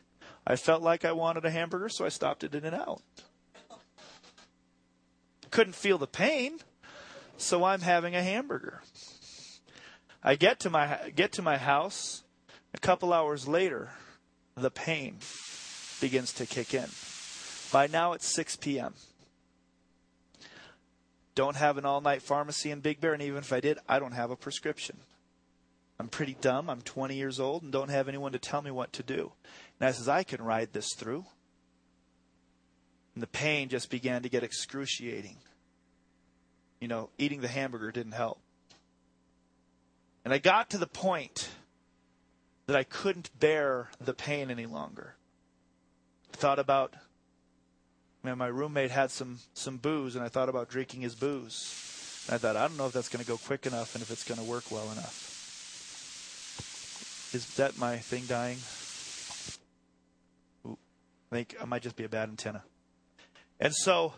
I 0.46 0.56
felt 0.56 0.82
like 0.82 1.04
I 1.04 1.12
wanted 1.12 1.44
a 1.44 1.50
hamburger, 1.50 1.88
so 1.88 2.04
I 2.04 2.08
stopped 2.08 2.44
at 2.44 2.54
In-N-Out. 2.54 3.02
Couldn't 5.50 5.74
feel 5.74 5.98
the 5.98 6.06
pain, 6.06 6.58
so 7.36 7.64
I'm 7.64 7.80
having 7.80 8.14
a 8.14 8.22
hamburger. 8.22 8.82
I 10.22 10.36
get 10.36 10.60
to 10.60 10.70
my 10.70 11.10
get 11.14 11.32
to 11.32 11.42
my 11.42 11.56
house. 11.56 12.22
A 12.72 12.78
couple 12.78 13.12
hours 13.12 13.48
later, 13.48 13.90
the 14.54 14.70
pain 14.70 15.16
begins 16.00 16.32
to 16.34 16.46
kick 16.46 16.72
in. 16.72 16.88
By 17.72 17.86
now 17.86 18.12
it's 18.12 18.26
6 18.26 18.56
p.m. 18.56 18.94
Don't 21.34 21.56
have 21.56 21.78
an 21.78 21.84
all 21.84 22.00
night 22.00 22.22
pharmacy 22.22 22.70
in 22.70 22.80
Big 22.80 23.00
Bear, 23.00 23.12
and 23.12 23.22
even 23.22 23.38
if 23.38 23.52
I 23.52 23.60
did, 23.60 23.78
I 23.88 23.98
don't 23.98 24.12
have 24.12 24.30
a 24.30 24.36
prescription. 24.36 24.98
I'm 25.98 26.08
pretty 26.08 26.36
dumb. 26.40 26.70
I'm 26.70 26.80
20 26.80 27.14
years 27.14 27.38
old 27.38 27.62
and 27.62 27.70
don't 27.70 27.90
have 27.90 28.08
anyone 28.08 28.32
to 28.32 28.38
tell 28.38 28.62
me 28.62 28.70
what 28.70 28.92
to 28.94 29.02
do. 29.02 29.32
And 29.80 29.88
I 29.88 29.92
says, 29.92 30.08
I 30.08 30.22
can 30.22 30.42
ride 30.42 30.72
this 30.72 30.94
through. 30.94 31.24
And 33.14 33.22
the 33.22 33.28
pain 33.28 33.68
just 33.68 33.90
began 33.90 34.22
to 34.22 34.28
get 34.28 34.44
excruciating. 34.44 35.36
You 36.80 36.88
know, 36.88 37.10
eating 37.18 37.40
the 37.40 37.48
hamburger 37.48 37.90
didn't 37.90 38.12
help. 38.12 38.40
And 40.24 40.34
I 40.34 40.38
got 40.38 40.70
to 40.70 40.78
the 40.78 40.86
point 40.86 41.48
that 42.66 42.76
I 42.76 42.84
couldn't 42.84 43.30
bear 43.38 43.90
the 44.00 44.14
pain 44.14 44.50
any 44.50 44.66
longer. 44.66 45.14
Thought 46.32 46.58
about 46.58 46.94
man, 48.22 48.38
my 48.38 48.46
roommate 48.46 48.90
had 48.90 49.10
some 49.10 49.38
some 49.54 49.78
booze 49.78 50.14
and 50.14 50.24
I 50.24 50.28
thought 50.28 50.48
about 50.48 50.68
drinking 50.68 51.00
his 51.00 51.14
booze. 51.14 52.24
And 52.26 52.34
I 52.34 52.38
thought, 52.38 52.56
I 52.56 52.68
don't 52.68 52.76
know 52.76 52.86
if 52.86 52.92
that's 52.92 53.08
going 53.08 53.24
to 53.24 53.28
go 53.28 53.38
quick 53.38 53.66
enough 53.66 53.94
and 53.94 54.02
if 54.02 54.10
it's 54.10 54.24
going 54.24 54.38
to 54.38 54.46
work 54.46 54.70
well 54.70 54.90
enough. 54.92 55.26
Is 57.34 57.54
that 57.56 57.78
my 57.78 57.96
thing 57.96 58.24
dying? 58.26 58.58
I 61.30 61.36
think 61.36 61.56
I 61.60 61.64
might 61.64 61.82
just 61.82 61.96
be 61.96 62.04
a 62.04 62.08
bad 62.08 62.28
antenna. 62.28 62.64
And 63.60 63.74
so 63.74 64.14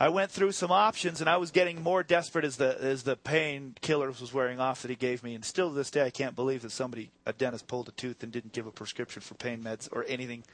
I 0.00 0.08
went 0.08 0.30
through 0.30 0.52
some 0.52 0.70
options, 0.70 1.20
and 1.20 1.28
I 1.28 1.36
was 1.38 1.50
getting 1.50 1.82
more 1.82 2.02
desperate 2.02 2.44
as 2.44 2.56
the 2.56 2.80
as 2.80 3.02
the 3.02 3.16
painkillers 3.16 4.20
was 4.20 4.32
wearing 4.32 4.60
off 4.60 4.82
that 4.82 4.90
he 4.90 4.96
gave 4.96 5.24
me. 5.24 5.34
And 5.34 5.44
still 5.44 5.70
to 5.70 5.74
this 5.74 5.90
day, 5.90 6.04
I 6.04 6.10
can't 6.10 6.36
believe 6.36 6.62
that 6.62 6.70
somebody, 6.70 7.10
a 7.26 7.32
dentist, 7.32 7.66
pulled 7.66 7.88
a 7.88 7.92
tooth 7.92 8.22
and 8.22 8.30
didn't 8.30 8.52
give 8.52 8.66
a 8.66 8.70
prescription 8.70 9.22
for 9.22 9.34
pain 9.34 9.62
meds 9.62 9.88
or 9.90 10.04
anything. 10.08 10.44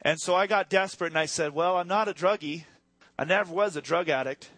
And 0.00 0.20
so 0.20 0.36
I 0.36 0.46
got 0.46 0.70
desperate, 0.70 1.08
and 1.08 1.18
I 1.18 1.26
said, 1.26 1.54
"Well, 1.54 1.76
I'm 1.76 1.88
not 1.88 2.08
a 2.08 2.14
druggie. 2.14 2.64
I 3.18 3.24
never 3.24 3.52
was 3.52 3.74
a 3.74 3.82
drug 3.82 4.08
addict. 4.08 4.50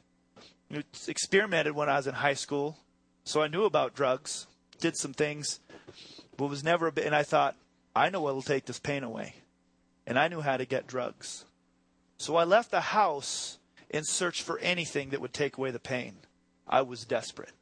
I 0.71 0.83
experimented 1.07 1.75
when 1.75 1.89
I 1.89 1.97
was 1.97 2.07
in 2.07 2.15
high 2.15 2.35
school, 2.35 2.77
so 3.25 3.41
I 3.41 3.49
knew 3.49 3.65
about 3.65 3.95
drugs, 3.95 4.47
did 4.81 4.99
some 4.99 5.15
things, 5.15 5.61
but 6.37 6.49
was 6.49 6.63
never 6.63 6.89
a 6.89 6.93
bit. 6.93 7.07
And 7.07 7.15
I 7.15 7.23
thought, 7.23 7.57
I 7.97 8.11
know 8.11 8.21
what'll 8.21 8.43
take 8.43 8.67
this 8.67 8.79
pain 8.79 9.03
away, 9.03 9.37
and 10.09 10.19
I 10.19 10.27
knew 10.27 10.41
how 10.41 10.57
to 10.57 10.65
get 10.65 10.89
drugs. 10.89 11.45
So 12.17 12.35
I 12.35 12.43
left 12.43 12.73
the 12.73 12.81
house." 12.81 13.59
in 13.91 14.05
search 14.05 14.43
for 14.43 14.59
anything 14.59 15.11
that 15.11 15.21
would 15.21 15.33
take 15.33 15.57
away 15.57 15.71
the 15.71 15.79
pain. 15.79 16.15
I 16.67 16.83
was 16.83 17.05
desperate. 17.05 17.53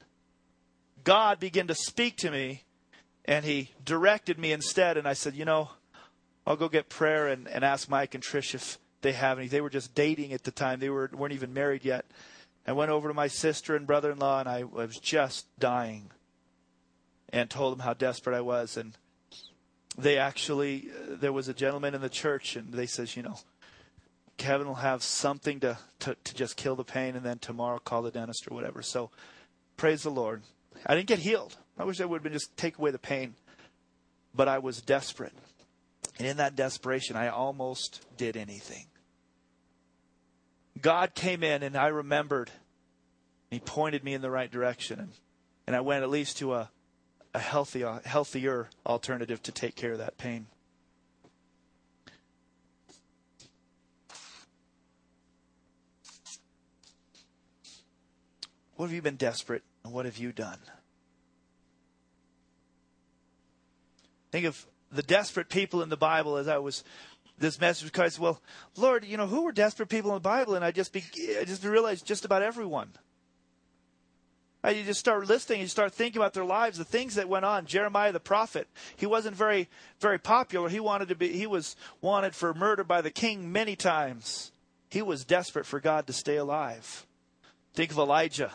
God 1.05 1.38
began 1.38 1.69
to 1.69 1.75
speak 1.75 2.17
to 2.19 2.31
me 2.31 2.62
and 3.25 3.45
he 3.45 3.71
directed 3.85 4.38
me 4.38 4.53
instead. 4.53 4.97
And 4.97 5.07
I 5.07 5.12
said, 5.12 5.35
You 5.35 5.45
know, 5.45 5.71
I'll 6.47 6.57
go 6.57 6.69
get 6.69 6.88
prayer 6.88 7.29
and, 7.29 7.47
and 7.49 7.65
ask 7.65 7.88
Mike 7.88 8.15
and 8.15 8.25
Trish 8.25 8.55
if 8.55 8.79
they 9.03 9.12
have 9.12 9.38
any. 9.38 9.49
They 9.49 9.61
were 9.61 9.71
just 9.71 9.95
dating 9.95 10.33
at 10.33 10.45
the 10.45 10.50
time, 10.50 10.81
they 10.81 10.91
were, 10.91 11.11
weren't 11.12 11.35
even 11.35 11.55
married 11.55 11.85
yet. 11.85 12.07
I 12.67 12.73
went 12.73 12.91
over 12.91 13.07
to 13.07 13.15
my 13.15 13.29
sister 13.29 13.76
and 13.76 13.87
brother 13.87 14.11
in 14.11 14.19
law 14.19 14.41
and 14.41 14.49
I 14.49 14.65
was 14.65 14.97
just 14.97 15.47
dying 15.61 16.11
and 17.29 17.49
told 17.49 17.73
them 17.73 17.85
how 17.85 17.95
desperate 17.95 18.37
I 18.37 18.41
was. 18.41 18.76
And 18.76 18.97
they 19.99 20.19
actually, 20.19 20.88
uh, 20.91 21.17
there 21.21 21.33
was 21.33 21.49
a 21.49 21.55
gentleman 21.55 21.95
in 21.95 22.00
the 22.00 22.09
church 22.09 22.57
and 22.57 22.73
they 22.73 22.87
says, 22.87 23.17
You 23.17 23.23
know, 23.23 23.38
Kevin 24.37 24.67
will 24.67 24.75
have 24.75 25.03
something 25.03 25.61
to, 25.61 25.79
to, 26.00 26.17
to 26.25 26.35
just 26.35 26.57
kill 26.57 26.76
the 26.76 26.85
pain 26.85 27.17
and 27.17 27.25
then 27.25 27.38
tomorrow 27.38 27.79
call 27.79 28.03
the 28.03 28.11
dentist 28.11 28.47
or 28.50 28.55
whatever. 28.55 28.83
So 28.83 29.11
praise 29.76 30.03
the 30.03 30.11
Lord. 30.11 30.43
I 30.85 30.95
didn't 30.95 31.09
get 31.09 31.21
healed. 31.21 31.57
I 31.79 31.85
wish 31.85 32.00
I 32.00 32.05
would 32.05 32.19
have 32.19 32.23
been 32.23 32.33
just 32.33 32.57
take 32.57 32.79
away 32.79 32.91
the 32.91 32.99
pain. 32.99 33.35
But 34.35 34.49
I 34.49 34.59
was 34.59 34.83
desperate. 34.83 35.33
And 36.18 36.27
in 36.27 36.37
that 36.37 36.57
desperation, 36.57 37.16
I 37.16 37.29
almost 37.29 38.05
did 38.16 38.37
anything. 38.37 38.87
God 40.81 41.14
came 41.14 41.42
in 41.42 41.62
and 41.62 41.77
I 41.77 41.88
remembered. 41.88 42.51
He 43.51 43.61
pointed 43.61 44.05
me 44.05 44.12
in 44.12 44.20
the 44.20 44.31
right 44.31 44.51
direction. 44.51 45.01
And, 45.01 45.12
and 45.66 45.75
I 45.75 45.81
went 45.81 46.03
at 46.03 46.11
least 46.11 46.38
to 46.38 46.55
a, 46.55 46.70
a 47.37 47.38
healthy, 47.38 47.85
uh, 47.85 47.99
healthier 48.07 48.70
alternative 48.87 49.42
to 49.42 49.53
take 49.53 49.77
care 49.77 49.92
of 49.92 49.99
that 49.99 50.16
pain. 50.16 50.46
What 58.77 58.87
have 58.87 58.94
you 58.94 59.03
been 59.03 59.16
desperate 59.16 59.62
and 59.85 59.92
what 59.92 60.07
have 60.07 60.16
you 60.16 60.33
done? 60.33 60.59
Think 64.33 64.46
of 64.46 64.66
the 64.90 65.03
desperate 65.03 65.51
people 65.51 65.83
in 65.83 65.90
the 65.90 65.96
Bible 65.99 66.38
as 66.38 66.49
I 66.49 66.57
was 66.57 66.85
this 67.38 67.61
message 67.61 67.92
because 67.92 68.18
well, 68.18 68.40
Lord, 68.77 69.05
you 69.05 69.18
know, 69.18 69.27
who 69.27 69.44
were 69.44 69.53
desperate 69.53 69.90
people 69.90 70.11
in 70.12 70.16
the 70.16 70.20
Bible? 70.20 70.55
And 70.55 70.64
I 70.64 70.70
just 70.70 70.90
be, 70.90 71.05
I 71.38 71.44
just 71.44 71.64
realized 71.64 72.07
just 72.07 72.25
about 72.25 72.40
everyone. 72.40 72.92
I, 74.66 74.70
you 74.70 74.83
just 74.83 74.98
start 74.98 75.29
listing, 75.29 75.61
you 75.61 75.68
start 75.68 75.92
thinking 75.92 76.20
about 76.20 76.35
their 76.35 76.44
lives, 76.44 76.76
the 76.76 76.85
things 76.85 77.14
that 77.14 77.29
went 77.29 77.44
on. 77.44 77.66
Jeremiah 77.66 78.11
the 78.11 78.18
prophet, 78.18 78.66
he 78.96 79.07
wasn't 79.07 79.37
very, 79.37 79.68
very 80.00 80.18
popular. 80.18 80.68
He 80.68 80.81
wanted 80.81 81.09
to 81.09 81.14
be, 81.14 81.29
he 81.29 81.46
was 81.46 81.76
wanted 82.00 82.35
for 82.35 82.52
murder 82.52 82.83
by 82.83 83.00
the 83.00 83.12
king 83.12 83.52
many 83.52 83.76
times. 83.76 84.50
He 84.90 85.02
was 85.02 85.24
desperate 85.24 85.66
for 85.66 85.79
God 85.79 86.09
to 86.09 86.12
stay 86.12 86.37
alive. 86.37 87.07
Think 87.74 87.92
of 87.92 87.98
Elijah. 87.98 88.50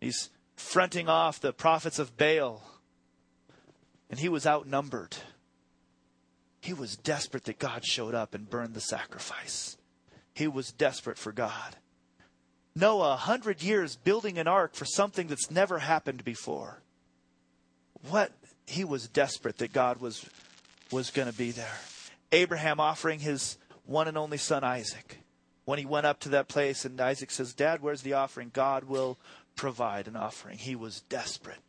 He's 0.00 0.30
fronting 0.56 1.10
off 1.10 1.40
the 1.40 1.52
prophets 1.52 1.98
of 1.98 2.16
Baal. 2.16 2.62
And 4.08 4.18
he 4.18 4.30
was 4.30 4.46
outnumbered. 4.46 5.16
He 6.62 6.72
was 6.72 6.96
desperate 6.96 7.44
that 7.44 7.58
God 7.58 7.84
showed 7.84 8.14
up 8.14 8.34
and 8.34 8.48
burned 8.48 8.72
the 8.72 8.80
sacrifice. 8.80 9.76
He 10.32 10.48
was 10.48 10.72
desperate 10.72 11.18
for 11.18 11.32
God. 11.32 11.76
Noah, 12.74 13.14
a 13.14 13.16
hundred 13.16 13.62
years 13.62 13.96
building 13.96 14.38
an 14.38 14.48
ark 14.48 14.74
for 14.74 14.84
something 14.84 15.26
that's 15.26 15.50
never 15.50 15.78
happened 15.78 16.24
before. 16.24 16.80
What 18.08 18.32
he 18.66 18.84
was 18.84 19.08
desperate 19.08 19.58
that 19.58 19.72
God 19.72 20.00
was 20.00 20.28
was 20.90 21.10
going 21.10 21.30
to 21.30 21.36
be 21.36 21.50
there. 21.50 21.78
Abraham 22.32 22.80
offering 22.80 23.20
his 23.20 23.58
one 23.86 24.08
and 24.08 24.18
only 24.18 24.38
son 24.38 24.64
Isaac. 24.64 25.18
When 25.64 25.78
he 25.78 25.86
went 25.86 26.06
up 26.06 26.20
to 26.20 26.28
that 26.30 26.48
place 26.48 26.84
and 26.84 27.00
Isaac 27.00 27.30
says, 27.30 27.52
"Dad, 27.52 27.82
where's 27.82 28.02
the 28.02 28.14
offering? 28.14 28.50
God 28.52 28.84
will 28.84 29.18
provide 29.54 30.08
an 30.08 30.16
offering. 30.16 30.58
He 30.58 30.74
was 30.74 31.02
desperate 31.02 31.60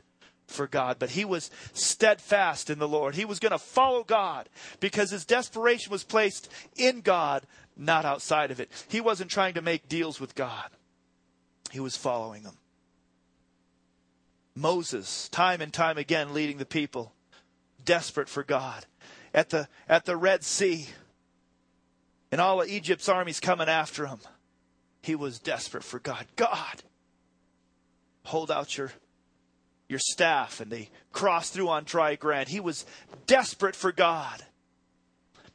for 0.47 0.67
God, 0.67 0.97
but 0.99 1.11
he 1.11 1.25
was 1.25 1.51
steadfast 1.73 2.69
in 2.69 2.79
the 2.79 2.87
Lord. 2.87 3.15
He 3.15 3.25
was 3.25 3.39
going 3.39 3.51
to 3.51 3.57
follow 3.57 4.03
God 4.03 4.49
because 4.79 5.11
his 5.11 5.25
desperation 5.25 5.91
was 5.91 6.03
placed 6.03 6.49
in 6.75 7.01
God, 7.01 7.45
not 7.75 8.05
outside 8.05 8.51
of 8.51 8.59
it. 8.59 8.71
He 8.87 9.01
wasn't 9.01 9.31
trying 9.31 9.55
to 9.55 9.61
make 9.61 9.89
deals 9.89 10.19
with 10.19 10.35
God, 10.35 10.69
he 11.73 11.79
was 11.79 11.97
following 11.97 12.43
him. 12.43 12.53
Moses, 14.55 15.27
time 15.29 15.59
and 15.59 15.73
time 15.73 15.97
again, 15.97 16.31
leading 16.31 16.59
the 16.59 16.67
people, 16.67 17.13
desperate 17.83 18.29
for 18.29 18.43
God. 18.43 18.85
At 19.33 19.49
the, 19.49 19.67
at 19.89 20.05
the 20.05 20.15
Red 20.15 20.43
Sea, 20.43 20.85
and 22.31 22.39
all 22.39 22.61
of 22.61 22.69
Egypt's 22.69 23.09
armies 23.09 23.39
coming 23.39 23.69
after 23.69 24.05
him, 24.05 24.19
he 25.01 25.15
was 25.15 25.39
desperate 25.39 25.83
for 25.83 25.97
God. 25.97 26.27
God, 26.35 26.83
hold 28.23 28.51
out 28.51 28.77
your 28.77 28.91
your 29.89 29.99
staff 29.99 30.61
and 30.61 30.71
they 30.71 30.91
crossed 31.11 31.53
through 31.53 31.69
on 31.69 31.85
dry 31.85 32.15
ground. 32.15 32.49
He 32.49 32.59
was 32.59 32.85
desperate 33.25 33.75
for 33.75 33.91
God. 33.91 34.43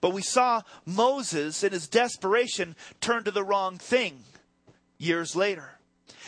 But 0.00 0.12
we 0.12 0.22
saw 0.22 0.62
Moses 0.84 1.62
in 1.62 1.70
his 1.70 1.86
desperation 1.86 2.74
turn 3.00 3.22
to 3.22 3.30
the 3.30 3.44
wrong 3.44 3.78
thing 3.78 4.24
years 4.98 5.36
later. 5.36 5.77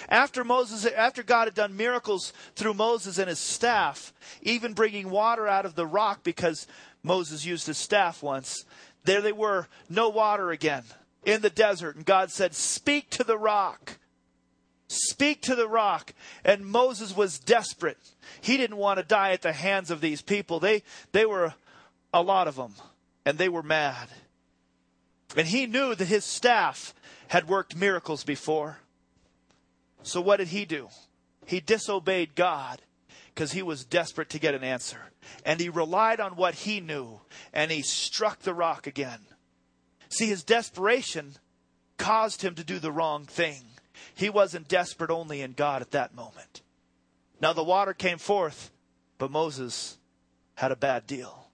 After 0.08 0.44
Moses, 0.44 0.86
after 0.86 1.22
God 1.22 1.46
had 1.46 1.54
done 1.54 1.76
miracles 1.76 2.32
through 2.56 2.74
Moses 2.74 3.18
and 3.18 3.28
his 3.28 3.38
staff, 3.38 4.12
even 4.42 4.72
bringing 4.72 5.10
water 5.10 5.46
out 5.46 5.66
of 5.66 5.74
the 5.74 5.86
rock 5.86 6.22
because 6.22 6.66
Moses 7.02 7.44
used 7.44 7.66
his 7.66 7.78
staff 7.78 8.22
once, 8.22 8.64
there 9.04 9.20
they 9.20 9.32
were, 9.32 9.68
no 9.88 10.08
water 10.08 10.50
again 10.50 10.84
in 11.24 11.42
the 11.42 11.50
desert. 11.50 11.96
And 11.96 12.04
God 12.04 12.30
said, 12.30 12.54
Speak 12.54 13.10
to 13.10 13.24
the 13.24 13.38
rock. 13.38 13.98
Speak 14.88 15.42
to 15.42 15.54
the 15.54 15.68
rock. 15.68 16.14
And 16.44 16.66
Moses 16.66 17.16
was 17.16 17.38
desperate. 17.38 17.98
He 18.40 18.56
didn't 18.56 18.76
want 18.76 18.98
to 18.98 19.04
die 19.04 19.32
at 19.32 19.42
the 19.42 19.52
hands 19.52 19.90
of 19.90 20.00
these 20.00 20.22
people. 20.22 20.60
They, 20.60 20.82
they 21.12 21.24
were 21.24 21.54
a 22.12 22.22
lot 22.22 22.48
of 22.48 22.56
them, 22.56 22.74
and 23.24 23.38
they 23.38 23.48
were 23.48 23.62
mad. 23.62 24.08
And 25.36 25.46
he 25.46 25.66
knew 25.66 25.94
that 25.94 26.08
his 26.08 26.24
staff 26.24 26.94
had 27.28 27.48
worked 27.48 27.76
miracles 27.76 28.24
before. 28.24 28.78
So 30.02 30.20
what 30.20 30.38
did 30.38 30.48
he 30.48 30.64
do? 30.64 30.88
He 31.46 31.60
disobeyed 31.60 32.34
God 32.34 32.80
because 33.34 33.52
he 33.52 33.62
was 33.62 33.84
desperate 33.84 34.30
to 34.30 34.38
get 34.38 34.54
an 34.54 34.64
answer. 34.64 34.98
And 35.44 35.60
he 35.60 35.68
relied 35.68 36.20
on 36.20 36.36
what 36.36 36.54
he 36.54 36.80
knew, 36.80 37.20
and 37.52 37.70
he 37.70 37.82
struck 37.82 38.40
the 38.40 38.54
rock 38.54 38.86
again. 38.86 39.20
See, 40.10 40.26
his 40.26 40.42
desperation 40.42 41.36
caused 41.96 42.42
him 42.42 42.54
to 42.56 42.64
do 42.64 42.78
the 42.78 42.92
wrong 42.92 43.24
thing. 43.24 43.62
He 44.14 44.30
wasn't 44.30 44.68
desperate 44.68 45.10
only 45.10 45.42
in 45.42 45.52
God 45.52 45.82
at 45.82 45.92
that 45.92 46.14
moment. 46.14 46.62
Now 47.40 47.52
the 47.52 47.64
water 47.64 47.94
came 47.94 48.18
forth, 48.18 48.70
but 49.18 49.30
Moses 49.30 49.98
had 50.54 50.72
a 50.72 50.76
bad 50.76 51.06
deal, 51.06 51.48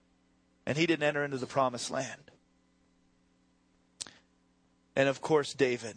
and 0.65 0.77
he 0.77 0.85
didn't 0.85 1.07
enter 1.07 1.23
into 1.23 1.37
the 1.37 1.45
promised 1.45 1.91
land. 1.91 2.31
and 4.97 5.07
of 5.07 5.21
course, 5.21 5.53
David. 5.53 5.95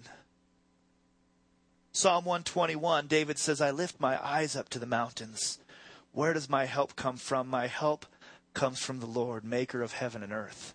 Psalm 2.01 2.25
121, 2.25 3.09
David 3.09 3.39
says, 3.39 3.61
I 3.61 3.73
lift 3.73 4.01
my 4.01 4.19
eyes 4.27 4.57
up 4.57 4.71
to 4.71 4.79
the 4.79 4.87
mountains. 4.87 5.59
Where 6.13 6.33
does 6.33 6.49
my 6.49 6.65
help 6.65 6.97
come 6.97 7.19
from? 7.19 7.47
My 7.47 7.67
help 7.67 8.07
comes 8.55 8.81
from 8.81 9.01
the 9.01 9.07
Lord, 9.07 9.45
maker 9.45 9.83
of 9.83 9.93
heaven 9.93 10.23
and 10.23 10.33
earth. 10.33 10.73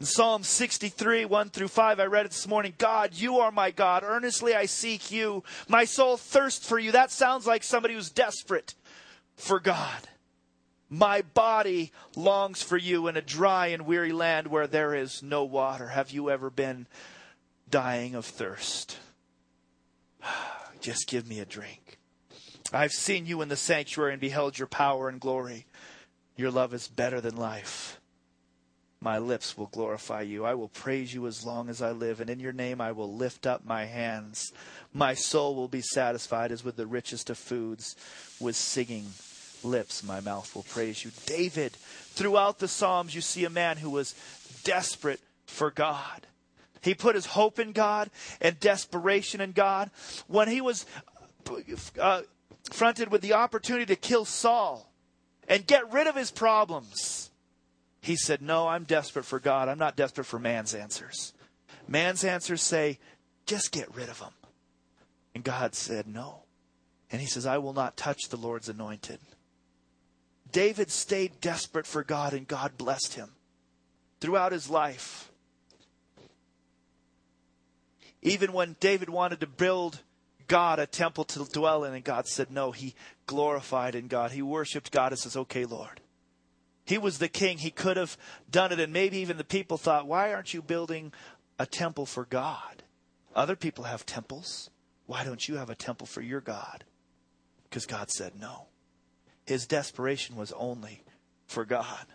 In 0.00 0.06
Psalm 0.06 0.42
63, 0.42 1.26
1 1.26 1.50
through 1.50 1.68
5, 1.68 2.00
I 2.00 2.06
read 2.06 2.26
it 2.26 2.32
this 2.32 2.48
morning. 2.48 2.74
God, 2.76 3.14
you 3.14 3.38
are 3.38 3.52
my 3.52 3.70
God. 3.70 4.02
Earnestly 4.02 4.52
I 4.52 4.66
seek 4.66 5.12
you. 5.12 5.44
My 5.68 5.84
soul 5.84 6.16
thirsts 6.16 6.66
for 6.66 6.80
you. 6.80 6.90
That 6.90 7.12
sounds 7.12 7.46
like 7.46 7.62
somebody 7.62 7.94
who's 7.94 8.10
desperate 8.10 8.74
for 9.36 9.60
God. 9.60 10.08
My 10.88 11.22
body 11.22 11.92
longs 12.16 12.64
for 12.64 12.76
you 12.76 13.06
in 13.06 13.16
a 13.16 13.22
dry 13.22 13.68
and 13.68 13.86
weary 13.86 14.10
land 14.10 14.48
where 14.48 14.66
there 14.66 14.92
is 14.92 15.22
no 15.22 15.44
water. 15.44 15.86
Have 15.86 16.10
you 16.10 16.30
ever 16.30 16.50
been 16.50 16.88
dying 17.70 18.16
of 18.16 18.26
thirst? 18.26 18.98
Just 20.80 21.08
give 21.08 21.28
me 21.28 21.40
a 21.40 21.44
drink. 21.44 21.98
I've 22.72 22.92
seen 22.92 23.26
you 23.26 23.42
in 23.42 23.48
the 23.48 23.56
sanctuary 23.56 24.12
and 24.12 24.20
beheld 24.20 24.58
your 24.58 24.68
power 24.68 25.08
and 25.08 25.20
glory. 25.20 25.66
Your 26.36 26.50
love 26.50 26.72
is 26.72 26.88
better 26.88 27.20
than 27.20 27.36
life. 27.36 28.00
My 29.02 29.18
lips 29.18 29.56
will 29.56 29.66
glorify 29.66 30.22
you. 30.22 30.44
I 30.44 30.54
will 30.54 30.68
praise 30.68 31.12
you 31.14 31.26
as 31.26 31.44
long 31.44 31.70
as 31.70 31.80
I 31.80 31.90
live, 31.90 32.20
and 32.20 32.28
in 32.28 32.38
your 32.38 32.52
name 32.52 32.80
I 32.80 32.92
will 32.92 33.12
lift 33.12 33.46
up 33.46 33.64
my 33.64 33.86
hands. 33.86 34.52
My 34.92 35.14
soul 35.14 35.54
will 35.54 35.68
be 35.68 35.80
satisfied 35.80 36.52
as 36.52 36.62
with 36.62 36.76
the 36.76 36.86
richest 36.86 37.30
of 37.30 37.38
foods. 37.38 37.96
With 38.38 38.56
singing 38.56 39.06
lips, 39.64 40.02
my 40.02 40.20
mouth 40.20 40.54
will 40.54 40.64
praise 40.64 41.02
you. 41.02 41.12
David, 41.24 41.72
throughout 41.72 42.58
the 42.58 42.68
Psalms, 42.68 43.14
you 43.14 43.22
see 43.22 43.46
a 43.46 43.50
man 43.50 43.78
who 43.78 43.88
was 43.88 44.14
desperate 44.64 45.20
for 45.46 45.70
God. 45.70 46.26
He 46.82 46.94
put 46.94 47.14
his 47.14 47.26
hope 47.26 47.58
in 47.58 47.72
God 47.72 48.10
and 48.40 48.58
desperation 48.58 49.40
in 49.40 49.52
God. 49.52 49.90
When 50.26 50.48
he 50.48 50.60
was 50.60 50.86
uh, 51.98 52.22
fronted 52.70 53.10
with 53.10 53.20
the 53.20 53.34
opportunity 53.34 53.86
to 53.86 53.96
kill 53.96 54.24
Saul 54.24 54.90
and 55.48 55.66
get 55.66 55.92
rid 55.92 56.06
of 56.06 56.16
his 56.16 56.30
problems, 56.30 57.30
he 58.00 58.16
said, 58.16 58.40
No, 58.40 58.68
I'm 58.68 58.84
desperate 58.84 59.24
for 59.24 59.38
God. 59.38 59.68
I'm 59.68 59.78
not 59.78 59.96
desperate 59.96 60.24
for 60.24 60.38
man's 60.38 60.74
answers. 60.74 61.32
Man's 61.86 62.24
answers 62.24 62.62
say, 62.62 62.98
Just 63.46 63.72
get 63.72 63.94
rid 63.94 64.08
of 64.08 64.20
him. 64.20 64.32
And 65.34 65.44
God 65.44 65.74
said, 65.74 66.06
No. 66.06 66.44
And 67.12 67.20
he 67.20 67.26
says, 67.26 67.44
I 67.44 67.58
will 67.58 67.72
not 67.72 67.96
touch 67.96 68.28
the 68.28 68.36
Lord's 68.36 68.68
anointed. 68.68 69.18
David 70.52 70.90
stayed 70.90 71.40
desperate 71.40 71.86
for 71.86 72.02
God, 72.02 72.32
and 72.32 72.46
God 72.46 72.78
blessed 72.78 73.14
him 73.14 73.30
throughout 74.20 74.52
his 74.52 74.70
life. 74.70 75.29
Even 78.22 78.52
when 78.52 78.76
David 78.80 79.08
wanted 79.08 79.40
to 79.40 79.46
build 79.46 80.02
God 80.46 80.78
a 80.78 80.86
temple 80.86 81.24
to 81.24 81.44
dwell 81.44 81.84
in, 81.84 81.94
and 81.94 82.04
God 82.04 82.26
said 82.26 82.50
no, 82.50 82.72
he 82.72 82.94
glorified 83.26 83.94
in 83.94 84.08
God. 84.08 84.32
He 84.32 84.42
worshiped 84.42 84.90
God 84.90 85.12
and 85.12 85.18
says, 85.18 85.36
Okay, 85.36 85.64
Lord. 85.64 86.00
He 86.90 86.98
was 86.98 87.18
the 87.18 87.28
king. 87.28 87.58
He 87.58 87.70
could 87.70 87.96
have 87.96 88.16
done 88.50 88.72
it. 88.72 88.80
And 88.80 88.92
maybe 88.92 89.18
even 89.18 89.36
the 89.36 89.44
people 89.44 89.78
thought, 89.78 90.08
why 90.08 90.34
aren't 90.34 90.52
you 90.52 90.60
building 90.60 91.12
a 91.56 91.64
temple 91.64 92.04
for 92.04 92.24
God? 92.24 92.82
Other 93.32 93.54
people 93.54 93.84
have 93.84 94.04
temples. 94.04 94.70
Why 95.06 95.22
don't 95.22 95.46
you 95.46 95.54
have 95.54 95.70
a 95.70 95.76
temple 95.76 96.08
for 96.08 96.20
your 96.20 96.40
God? 96.40 96.82
Because 97.62 97.86
God 97.86 98.10
said 98.10 98.32
no. 98.40 98.66
His 99.46 99.68
desperation 99.68 100.34
was 100.34 100.50
only 100.50 101.04
for 101.46 101.64
God. 101.64 102.06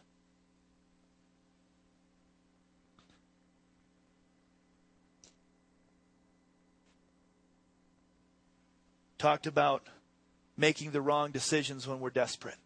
Talked 9.18 9.48
about 9.48 9.84
making 10.58 10.92
the 10.92 11.02
wrong 11.02 11.32
decisions 11.32 11.88
when 11.88 12.00
we're 12.00 12.10
desperate. 12.10 12.58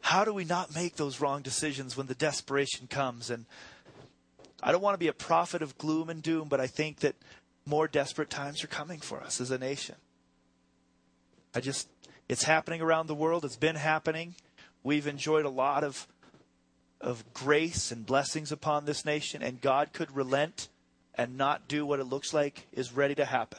How 0.00 0.24
do 0.24 0.32
we 0.32 0.44
not 0.44 0.74
make 0.74 0.96
those 0.96 1.20
wrong 1.20 1.42
decisions 1.42 1.96
when 1.96 2.06
the 2.06 2.14
desperation 2.14 2.86
comes? 2.86 3.28
And 3.28 3.44
I 4.62 4.70
don't 4.72 4.82
want 4.82 4.94
to 4.94 4.98
be 4.98 5.08
a 5.08 5.12
prophet 5.12 5.62
of 5.62 5.76
gloom 5.78 6.08
and 6.10 6.22
doom, 6.22 6.48
but 6.48 6.60
I 6.60 6.66
think 6.66 7.00
that 7.00 7.16
more 7.66 7.88
desperate 7.88 8.30
times 8.30 8.62
are 8.62 8.68
coming 8.68 9.00
for 9.00 9.20
us 9.20 9.40
as 9.40 9.50
a 9.50 9.58
nation. 9.58 9.96
I 11.54 11.60
just, 11.60 11.88
it's 12.28 12.44
happening 12.44 12.80
around 12.80 13.08
the 13.08 13.14
world. 13.14 13.44
It's 13.44 13.56
been 13.56 13.76
happening. 13.76 14.36
We've 14.84 15.08
enjoyed 15.08 15.44
a 15.44 15.50
lot 15.50 15.82
of, 15.82 16.06
of 17.00 17.24
grace 17.34 17.90
and 17.90 18.06
blessings 18.06 18.52
upon 18.52 18.84
this 18.84 19.04
nation, 19.04 19.42
and 19.42 19.60
God 19.60 19.92
could 19.92 20.14
relent 20.14 20.68
and 21.16 21.36
not 21.36 21.66
do 21.66 21.84
what 21.84 21.98
it 21.98 22.04
looks 22.04 22.32
like 22.32 22.68
is 22.72 22.92
ready 22.92 23.16
to 23.16 23.24
happen. 23.24 23.58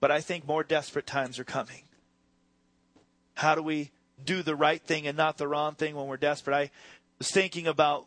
But 0.00 0.10
I 0.10 0.20
think 0.20 0.46
more 0.46 0.62
desperate 0.62 1.06
times 1.06 1.38
are 1.38 1.44
coming. 1.44 1.82
How 3.34 3.54
do 3.54 3.62
we 3.62 3.90
do 4.22 4.42
the 4.42 4.56
right 4.56 4.82
thing 4.82 5.06
and 5.06 5.16
not 5.16 5.38
the 5.38 5.48
wrong 5.48 5.74
thing 5.74 5.94
when 5.94 6.06
we're 6.06 6.16
desperate. 6.16 6.54
I 6.54 6.70
was 7.18 7.30
thinking 7.30 7.66
about 7.66 8.06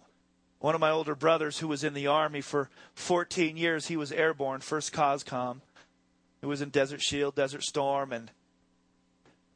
one 0.60 0.76
of 0.76 0.82
my 0.82 0.90
older 0.90 1.16
brothers 1.16 1.60
who 1.60 1.68
was 1.68 1.84
in 1.84 1.94
the 1.94 2.08
Army 2.08 2.42
for 2.42 2.70
14 2.96 3.58
years. 3.58 3.88
He 3.88 3.98
was 3.98 4.12
airborne, 4.12 4.62
first 4.62 4.94
COSCOM. 4.94 5.62
He 6.42 6.48
was 6.48 6.62
in 6.62 6.70
Desert 6.70 7.02
Shield, 7.02 7.36
Desert 7.36 7.64
Storm, 7.64 8.14
and 8.14 8.32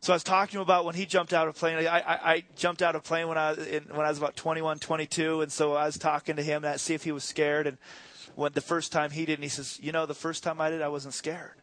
so 0.01 0.13
I 0.13 0.15
was 0.15 0.23
talking 0.23 0.53
to 0.53 0.57
him 0.57 0.61
about 0.63 0.83
when 0.83 0.95
he 0.95 1.05
jumped 1.05 1.31
out 1.31 1.47
of 1.47 1.55
a 1.55 1.59
plane. 1.59 1.85
I, 1.85 1.99
I, 1.99 2.31
I 2.33 2.43
jumped 2.55 2.81
out 2.81 2.95
of 2.95 3.01
a 3.01 3.03
plane 3.03 3.27
when 3.27 3.37
I, 3.37 3.53
in, 3.53 3.83
when 3.83 4.03
I 4.03 4.09
was 4.09 4.17
about 4.17 4.35
21, 4.35 4.79
22, 4.79 5.41
and 5.41 5.51
so 5.51 5.73
I 5.73 5.85
was 5.85 5.99
talking 5.99 6.37
to 6.37 6.41
him 6.41 6.63
to 6.63 6.79
see 6.79 6.95
if 6.95 7.03
he 7.03 7.11
was 7.11 7.23
scared. 7.23 7.67
And 7.67 7.77
when 8.33 8.51
the 8.53 8.61
first 8.61 8.91
time 8.91 9.11
he 9.11 9.25
did, 9.25 9.35
and 9.35 9.43
he 9.43 9.49
says, 9.49 9.79
"You 9.79 9.91
know, 9.91 10.07
the 10.07 10.15
first 10.15 10.41
time 10.41 10.59
I 10.59 10.71
did, 10.71 10.81
I 10.81 10.87
wasn't 10.87 11.13
scared." 11.13 11.60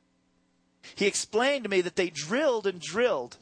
He 0.94 1.06
explained 1.06 1.64
to 1.64 1.70
me 1.70 1.80
that 1.82 1.96
they 1.96 2.10
drilled 2.10 2.66
and 2.66 2.80
drilled 2.80 3.36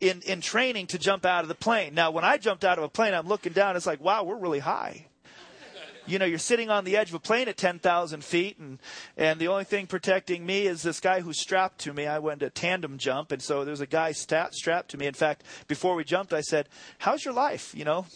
in, 0.00 0.22
in 0.22 0.40
training 0.40 0.88
to 0.88 0.98
jump 0.98 1.24
out 1.24 1.42
of 1.42 1.48
the 1.48 1.54
plane. 1.54 1.94
Now, 1.94 2.10
when 2.10 2.24
I 2.24 2.36
jumped 2.36 2.64
out 2.64 2.78
of 2.78 2.84
a 2.84 2.88
plane, 2.88 3.14
I'm 3.14 3.28
looking 3.28 3.52
down, 3.52 3.76
it's 3.76 3.86
like, 3.86 4.00
wow, 4.00 4.24
we're 4.24 4.36
really 4.36 4.58
high. 4.58 5.06
You 6.06 6.18
know, 6.18 6.24
you're 6.24 6.38
sitting 6.38 6.70
on 6.70 6.84
the 6.84 6.96
edge 6.96 7.10
of 7.10 7.14
a 7.14 7.20
plane 7.20 7.48
at 7.48 7.58
10,000 7.58 8.24
feet, 8.24 8.58
and, 8.58 8.78
and 9.18 9.38
the 9.38 9.48
only 9.48 9.64
thing 9.64 9.86
protecting 9.86 10.46
me 10.46 10.66
is 10.66 10.82
this 10.82 11.00
guy 11.00 11.20
who's 11.20 11.38
strapped 11.38 11.80
to 11.80 11.92
me. 11.92 12.06
I 12.06 12.18
went 12.18 12.40
to 12.40 12.48
tandem 12.48 12.96
jump, 12.96 13.30
and 13.30 13.42
so 13.42 13.62
there's 13.62 13.82
a 13.82 13.86
guy 13.86 14.12
strapped 14.12 14.88
to 14.88 14.96
me. 14.96 15.06
In 15.06 15.12
fact, 15.12 15.44
before 15.66 15.94
we 15.94 16.04
jumped, 16.04 16.32
I 16.32 16.40
said, 16.40 16.70
How's 16.96 17.26
your 17.26 17.34
life? 17.34 17.74
You 17.74 17.84
know, 17.84 18.06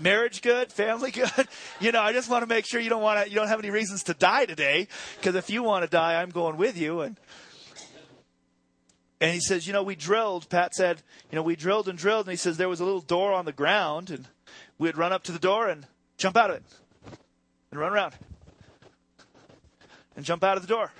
marriage 0.00 0.42
good 0.42 0.72
family 0.72 1.10
good 1.12 1.48
you 1.80 1.92
know 1.92 2.00
i 2.00 2.12
just 2.12 2.28
want 2.28 2.42
to 2.42 2.48
make 2.48 2.66
sure 2.66 2.80
you 2.80 2.90
don't 2.90 3.00
want 3.00 3.22
to 3.22 3.30
you 3.30 3.36
don't 3.36 3.46
have 3.46 3.60
any 3.60 3.70
reasons 3.70 4.02
to 4.02 4.12
die 4.12 4.44
today 4.44 4.88
because 5.16 5.36
if 5.36 5.50
you 5.50 5.62
want 5.62 5.84
to 5.84 5.88
die 5.88 6.20
i'm 6.20 6.30
going 6.30 6.56
with 6.56 6.76
you 6.76 7.00
and 7.00 7.16
and 9.20 9.32
he 9.32 9.40
says, 9.40 9.66
you 9.66 9.72
know, 9.72 9.82
we 9.82 9.96
drilled. 9.96 10.48
Pat 10.48 10.74
said, 10.74 11.02
you 11.30 11.36
know, 11.36 11.42
we 11.42 11.56
drilled 11.56 11.88
and 11.88 11.98
drilled. 11.98 12.26
And 12.26 12.32
he 12.32 12.36
says 12.36 12.56
there 12.56 12.68
was 12.68 12.80
a 12.80 12.84
little 12.84 13.00
door 13.00 13.32
on 13.32 13.44
the 13.44 13.52
ground, 13.52 14.10
and 14.10 14.28
we'd 14.78 14.96
run 14.96 15.12
up 15.12 15.24
to 15.24 15.32
the 15.32 15.38
door 15.38 15.68
and 15.68 15.86
jump 16.16 16.36
out 16.36 16.50
of 16.50 16.56
it, 16.56 16.62
and 17.70 17.80
run 17.80 17.92
around, 17.92 18.14
and 20.14 20.24
jump 20.24 20.44
out 20.44 20.56
of 20.56 20.62
the 20.62 20.68
door. 20.68 20.92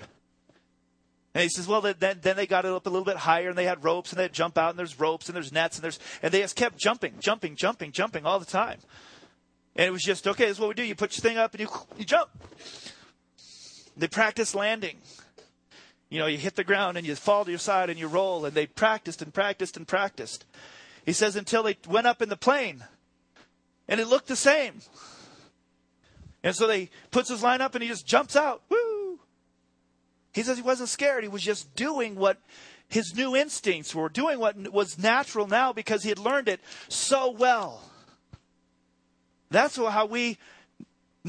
And 1.33 1.43
he 1.43 1.49
says, 1.49 1.67
well, 1.67 1.81
then, 1.81 2.19
then 2.21 2.35
they 2.35 2.47
got 2.47 2.65
it 2.65 2.71
up 2.71 2.87
a 2.87 2.89
little 2.89 3.05
bit 3.05 3.17
higher, 3.17 3.49
and 3.49 3.57
they 3.57 3.65
had 3.65 3.83
ropes, 3.83 4.11
and 4.11 4.19
they'd 4.19 4.33
jump 4.33 4.57
out, 4.57 4.71
and 4.71 4.79
there's 4.79 4.99
ropes, 4.99 5.29
and 5.29 5.35
there's 5.35 5.53
nets, 5.53 5.77
and 5.77 5.83
there's, 5.83 5.99
and 6.23 6.33
they 6.33 6.41
just 6.41 6.55
kept 6.55 6.77
jumping, 6.77 7.13
jumping, 7.19 7.55
jumping, 7.55 7.91
jumping 7.91 8.25
all 8.25 8.39
the 8.39 8.45
time. 8.45 8.79
And 9.75 9.85
it 9.85 9.91
was 9.91 10.01
just, 10.01 10.27
okay, 10.27 10.45
this 10.45 10.57
is 10.57 10.59
what 10.59 10.69
we 10.69 10.73
do. 10.73 10.83
You 10.83 10.95
put 10.95 11.15
your 11.15 11.21
thing 11.21 11.37
up, 11.37 11.53
and 11.53 11.61
you, 11.61 11.69
you 11.97 12.03
jump. 12.03 12.29
They 13.95 14.07
practice 14.07 14.55
landing 14.55 14.97
you 16.09 16.19
know, 16.19 16.25
you 16.25 16.37
hit 16.37 16.55
the 16.55 16.63
ground 16.63 16.97
and 16.97 17.05
you 17.05 17.15
fall 17.15 17.45
to 17.45 17.51
your 17.51 17.59
side 17.59 17.89
and 17.89 17.99
you 17.99 18.07
roll, 18.07 18.45
and 18.45 18.55
they 18.55 18.65
practiced 18.65 19.21
and 19.21 19.33
practiced 19.33 19.77
and 19.77 19.87
practiced. 19.87 20.45
He 21.05 21.13
says 21.13 21.35
until 21.35 21.63
they 21.63 21.77
went 21.87 22.07
up 22.07 22.21
in 22.21 22.29
the 22.29 22.37
plane, 22.37 22.83
and 23.87 23.99
it 23.99 24.07
looked 24.07 24.27
the 24.27 24.35
same. 24.35 24.81
And 26.43 26.55
so 26.55 26.67
they 26.67 26.89
puts 27.11 27.29
his 27.29 27.43
line 27.43 27.61
up 27.61 27.75
and 27.75 27.83
he 27.83 27.89
just 27.89 28.07
jumps 28.07 28.35
out. 28.35 28.61
Woo! 28.69 29.19
He 30.33 30.43
says 30.43 30.57
he 30.57 30.63
wasn't 30.63 30.89
scared. 30.89 31.23
He 31.23 31.29
was 31.29 31.41
just 31.41 31.75
doing 31.75 32.15
what 32.15 32.37
his 32.87 33.15
new 33.15 33.35
instincts 33.35 33.93
were, 33.93 34.09
doing 34.09 34.39
what 34.39 34.55
was 34.71 34.97
natural 34.97 35.47
now 35.47 35.73
because 35.73 36.03
he 36.03 36.09
had 36.09 36.19
learned 36.19 36.47
it 36.47 36.61
so 36.87 37.31
well. 37.31 37.81
That's 39.51 39.75
how 39.75 40.05
we 40.05 40.37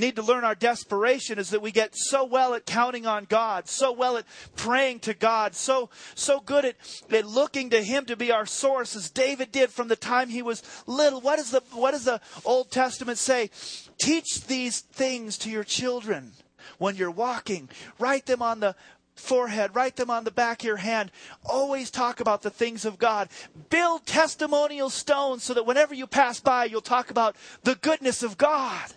need 0.01 0.17
to 0.17 0.23
learn 0.23 0.45
our 0.45 0.55
desperation 0.55 1.39
is 1.39 1.51
that 1.51 1.63
we 1.63 1.71
get 1.71 1.95
so 1.95 2.25
well 2.25 2.55
at 2.55 2.67
counting 2.67 3.07
on 3.07 3.27
God, 3.27 3.69
so 3.69 3.93
well 3.93 4.17
at 4.17 4.25
praying 4.57 5.01
to 5.01 5.15
God, 5.15 5.55
so 5.55 5.91
so 6.15 6.41
good 6.41 6.65
at, 6.65 6.77
at 7.11 7.27
looking 7.27 7.71
to 7.71 7.83
Him 7.83 8.05
to 8.07 8.17
be 8.17 8.33
our 8.33 8.47
source, 8.47 8.97
as 8.97 9.11
David 9.11 9.53
did 9.53 9.71
from 9.71 9.89
the 9.89 9.97
time 9.97 10.29
he 10.29 10.43
was 10.43 10.63
little. 10.87 11.21
What 11.21 11.37
does 11.37 11.51
the 11.51 11.63
what 11.73 11.93
does 11.93 12.05
the 12.05 12.21
Old 12.45 12.71
Testament 12.71 13.19
say? 13.19 13.51
Teach 13.99 14.47
these 14.47 14.81
things 14.81 15.39
to 15.39 15.51
your 15.51 15.65
children 15.65 16.33
when 16.79 16.97
you're 16.97 17.11
walking. 17.11 17.69
Write 17.99 18.27
them 18.27 18.43
on 18.43 18.61
the 18.61 18.75
forehead, 19.15 19.75
write 19.75 19.97
them 19.97 20.11
on 20.11 20.25
the 20.25 20.31
back 20.31 20.63
of 20.63 20.67
your 20.67 20.77
hand. 20.79 21.11
Always 21.45 21.91
talk 21.91 22.21
about 22.21 22.43
the 22.43 22.51
things 22.51 22.85
of 22.85 22.99
God. 22.99 23.29
Build 23.69 24.07
testimonial 24.07 24.91
stones 24.91 25.45
so 25.45 25.55
that 25.55 25.67
whenever 25.67 25.95
you 25.95 26.07
pass 26.07 26.41
by, 26.41 26.65
you'll 26.65 26.81
talk 26.81 27.11
about 27.11 27.37
the 27.63 27.75
goodness 27.75 28.23
of 28.23 28.39
God. 28.39 28.93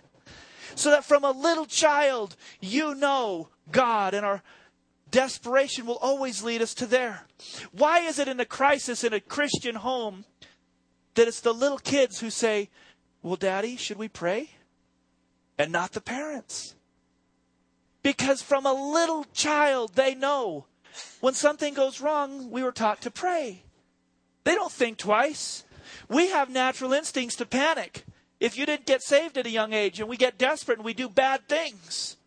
So 0.76 0.92
that 0.92 1.06
from 1.06 1.24
a 1.24 1.32
little 1.32 1.66
child, 1.66 2.36
you 2.60 2.96
know 2.96 3.50
God 3.72 4.14
and 4.14 4.26
our 4.26 4.42
desperation 5.12 5.86
will 5.86 5.98
always 5.98 6.44
lead 6.44 6.62
us 6.62 6.74
to 6.76 6.86
there. 6.86 7.26
Why 7.72 8.00
is 8.00 8.20
it 8.20 8.28
in 8.28 8.40
a 8.40 8.46
crisis 8.46 9.04
in 9.04 9.14
a 9.14 9.20
Christian 9.20 9.76
home 9.76 10.26
that 11.14 11.28
it's 11.28 11.42
the 11.42 11.54
little 11.54 11.78
kids 11.78 12.20
who 12.20 12.30
say, 12.30 12.70
Well, 13.22 13.36
Daddy, 13.36 13.78
should 13.78 13.98
we 13.98 14.08
pray? 14.08 14.50
And 15.58 15.72
not 15.72 15.92
the 15.92 16.02
parents. 16.02 16.76
Because 18.02 18.42
from 18.42 18.66
a 18.66 18.74
little 18.74 19.26
child, 19.34 19.94
they 19.94 20.16
know 20.16 20.66
when 21.22 21.34
something 21.34 21.74
goes 21.74 22.02
wrong, 22.02 22.52
we 22.52 22.64
were 22.64 22.72
taught 22.72 23.02
to 23.02 23.12
pray. 23.12 23.64
They 24.44 24.56
don't 24.56 24.72
think 24.72 24.98
twice. 24.98 25.64
We 26.10 26.30
have 26.30 26.50
natural 26.50 26.94
instincts 26.94 27.36
to 27.38 27.46
panic 27.46 28.04
if 28.44 28.58
you 28.58 28.66
didn't 28.66 28.86
get 28.86 29.02
saved 29.02 29.38
at 29.38 29.46
a 29.46 29.50
young 29.50 29.72
age 29.72 30.02
and 30.02 30.10
we 30.10 30.18
get 30.18 30.38
desperate 30.38 30.78
and 30.78 30.84
we 30.84 30.94
do 30.94 31.08
bad 31.08 31.48
things. 31.48 32.18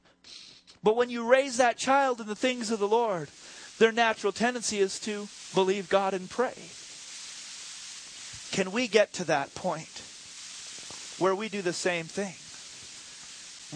But 0.83 0.96
when 0.96 1.11
you 1.11 1.31
raise 1.31 1.59
that 1.59 1.76
child 1.76 2.22
in 2.22 2.26
the 2.26 2.35
things 2.35 2.70
of 2.70 2.79
the 2.79 2.88
Lord, 2.88 3.29
their 3.79 3.92
natural 3.92 4.33
tendency 4.33 4.79
is 4.79 4.98
to 5.00 5.29
believe 5.55 5.90
God 5.90 6.14
and 6.14 6.31
pray. 6.31 6.55
Can 8.50 8.72
we 8.72 8.88
get 8.88 9.12
to 9.12 9.24
that 9.24 9.55
point 9.55 10.02
where 11.18 11.35
we 11.35 11.50
do 11.50 11.61
the 11.61 11.74
same 11.74 12.07
thing? 12.07 12.35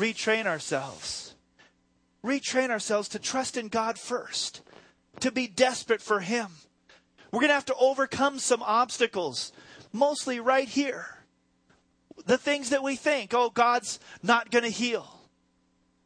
Retrain 0.02 0.46
ourselves. 0.46 1.34
Retrain 2.24 2.70
ourselves 2.70 3.10
to 3.10 3.18
trust 3.18 3.58
in 3.58 3.68
God 3.68 3.98
first, 3.98 4.62
to 5.20 5.30
be 5.30 5.46
desperate 5.46 6.00
for 6.00 6.20
Him. 6.20 6.48
We're 7.32 7.40
going 7.40 7.48
to 7.48 7.54
have 7.54 7.66
to 7.66 7.76
overcome 7.78 8.38
some 8.38 8.62
obstacles, 8.62 9.52
mostly 9.92 10.40
right 10.40 10.68
here. 10.68 11.19
The 12.26 12.38
things 12.38 12.70
that 12.70 12.82
we 12.82 12.96
think, 12.96 13.32
oh, 13.34 13.50
God's 13.50 13.98
not 14.22 14.50
going 14.50 14.64
to 14.64 14.70
heal. 14.70 15.06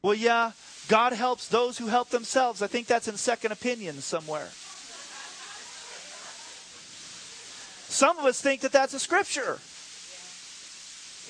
Well, 0.02 0.14
yeah, 0.14 0.52
God 0.88 1.12
helps 1.12 1.48
those 1.48 1.78
who 1.78 1.86
help 1.86 2.10
themselves. 2.10 2.62
I 2.62 2.66
think 2.66 2.86
that's 2.86 3.08
in 3.08 3.16
Second 3.16 3.52
Opinion 3.52 4.00
somewhere. 4.00 4.48
Some 7.88 8.18
of 8.18 8.24
us 8.24 8.40
think 8.40 8.60
that 8.62 8.72
that's 8.72 8.92
a 8.92 8.98
scripture. 8.98 9.58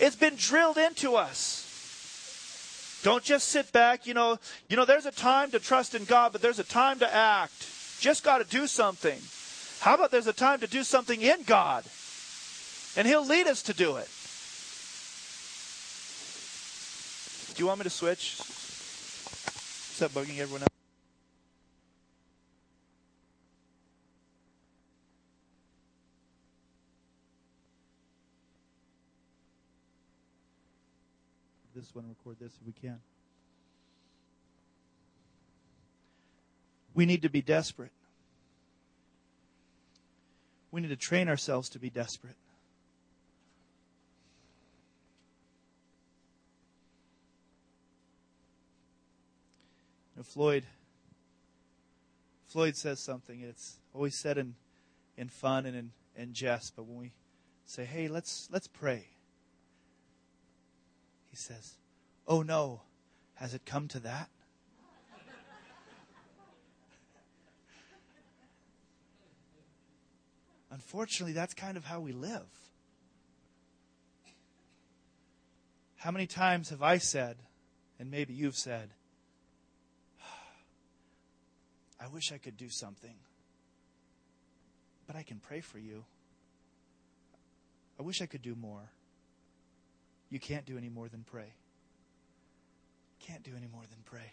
It's 0.01 0.17
been 0.17 0.35
drilled 0.37 0.79
into 0.79 1.15
us. 1.15 3.01
Don't 3.05 3.23
just 3.23 3.49
sit 3.49 3.71
back, 3.71 4.07
you 4.07 4.15
know, 4.15 4.39
you 4.71 4.77
know 4.77 4.87
there's 4.87 5.05
a 5.05 5.13
time 5.13 5.51
to 5.51 5.59
trust 5.59 5.95
in 5.95 6.05
God, 6.05 6.33
but 6.33 6.41
there's 6.41 6.59
a 6.59 6.65
time 6.65 6.99
to 7.01 7.15
act. 7.15 7.69
Just 8.01 8.25
got 8.25 8.39
to 8.39 8.45
do 8.45 8.67
something. 8.67 9.21
How 9.81 9.95
about 9.95 10.11
there's 10.11 10.27
a 10.27 10.33
time 10.33 10.61
to 10.61 10.67
do 10.67 10.83
something 10.83 11.21
in 11.21 11.43
God? 11.43 11.85
And 12.97 13.07
he'll 13.07 13.27
lead 13.27 13.47
us 13.47 13.63
to 13.65 13.75
do 13.75 13.97
it. 13.97 14.09
Do 17.55 17.63
you 17.63 17.69
want 17.69 17.79
me 17.79 17.85
to 17.85 17.91
switch? 17.91 18.39
That 20.01 20.11
bugging 20.11 20.41
everyone 20.41 20.63
else? 20.63 20.69
This 31.77 31.95
one, 31.95 32.09
record 32.09 32.39
this 32.41 32.53
if 32.61 32.67
we 32.67 32.73
can. 32.73 32.99
We 36.93 37.07
need 37.07 37.23
to 37.23 37.29
be 37.29 37.41
desperate. 37.41 37.93
We 40.73 40.81
need 40.81 40.89
to 40.89 40.97
train 40.97 41.29
ourselves 41.29 41.69
to 41.71 41.79
be 41.79 41.89
desperate. 41.89 42.37
Know, 50.25 50.33
Floyd 50.33 50.65
Floyd 52.47 52.77
says 52.77 53.01
something. 53.01 53.41
It's 53.41 53.79
always 53.93 54.19
said 54.19 54.39
in, 54.39 54.55
in 55.17 55.29
fun 55.29 55.67
and 55.67 55.77
in, 55.77 55.91
in 56.17 56.33
jest, 56.33 56.75
but 56.77 56.85
when 56.85 56.99
we 56.99 57.13
say, 57.67 57.85
hey, 57.85 58.09
let's 58.09 58.49
let's 58.51 58.67
pray. 58.67 59.09
He 61.31 61.37
says, 61.37 61.75
Oh 62.27 62.43
no, 62.43 62.83
has 63.35 63.55
it 63.55 63.67
come 63.67 63.89
to 63.89 64.01
that? 64.01 64.31
Unfortunately, 70.71 71.33
that's 71.33 71.55
kind 71.55 71.77
of 71.77 71.85
how 71.85 72.01
we 72.01 72.13
live. 72.13 72.49
How 75.97 76.11
many 76.11 76.27
times 76.27 76.71
have 76.71 76.83
I 76.83 76.99
said, 76.99 77.37
and 77.99 78.11
maybe 78.11 78.35
you've 78.35 78.57
said, 78.57 78.91
I 82.05 82.09
wish 82.09 82.33
I 82.33 82.39
could 82.39 82.59
do 82.59 82.69
something, 82.69 83.15
but 85.07 85.17
I 85.17 85.23
can 85.23 85.39
pray 85.39 85.61
for 85.61 85.79
you. 85.79 86.05
I 87.99 88.03
wish 88.03 88.21
I 88.21 88.27
could 88.27 88.43
do 88.43 88.55
more. 88.55 88.91
You 90.29 90.39
can't 90.39 90.67
do 90.67 90.77
any 90.77 90.91
more 90.91 91.09
than 91.09 91.25
pray. 91.25 91.55
Can't 93.21 93.43
do 93.43 93.53
any 93.57 93.69
more 93.73 93.85
than 93.89 94.01
pray. 94.05 94.33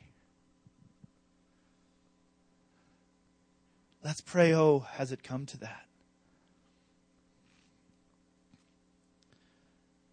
Let's 4.04 4.20
pray, 4.20 4.54
oh, 4.54 4.80
has 4.80 5.14
it 5.14 5.24
come 5.24 5.46
to 5.46 5.58
that? 5.60 5.86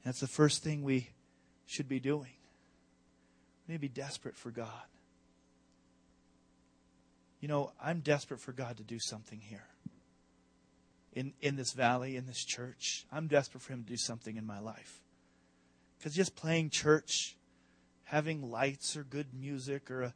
That's 0.05 0.21
the 0.21 0.29
first 0.29 0.63
thing 0.63 0.85
we 0.85 1.09
should 1.67 1.89
be 1.89 1.99
doing. 1.99 2.35
We 3.67 3.73
need 3.73 3.79
to 3.79 3.81
be 3.81 3.89
desperate 3.89 4.37
for 4.37 4.53
God. 4.53 4.85
You 7.41 7.49
know, 7.49 7.73
I'm 7.83 8.01
desperate 8.01 8.41
for 8.41 8.53
God 8.53 8.77
to 8.79 8.83
do 8.83 8.99
something 8.99 9.41
here. 9.41 9.67
In, 11.13 11.33
in 11.41 11.57
this 11.57 11.73
valley, 11.73 12.17
in 12.17 12.27
this 12.27 12.45
church. 12.45 13.07
I'm 13.11 13.27
desperate 13.27 13.63
for 13.63 13.73
Him 13.73 13.83
to 13.85 13.89
do 13.89 13.97
something 13.97 14.37
in 14.37 14.47
my 14.47 14.61
life. 14.61 15.01
Because 15.99 16.15
just 16.15 16.37
playing 16.37 16.71
church, 16.71 17.37
having 18.05 18.51
lights 18.51 18.97
or 18.97 19.03
good 19.03 19.29
music 19.35 19.91
or 19.91 20.03
a, 20.03 20.15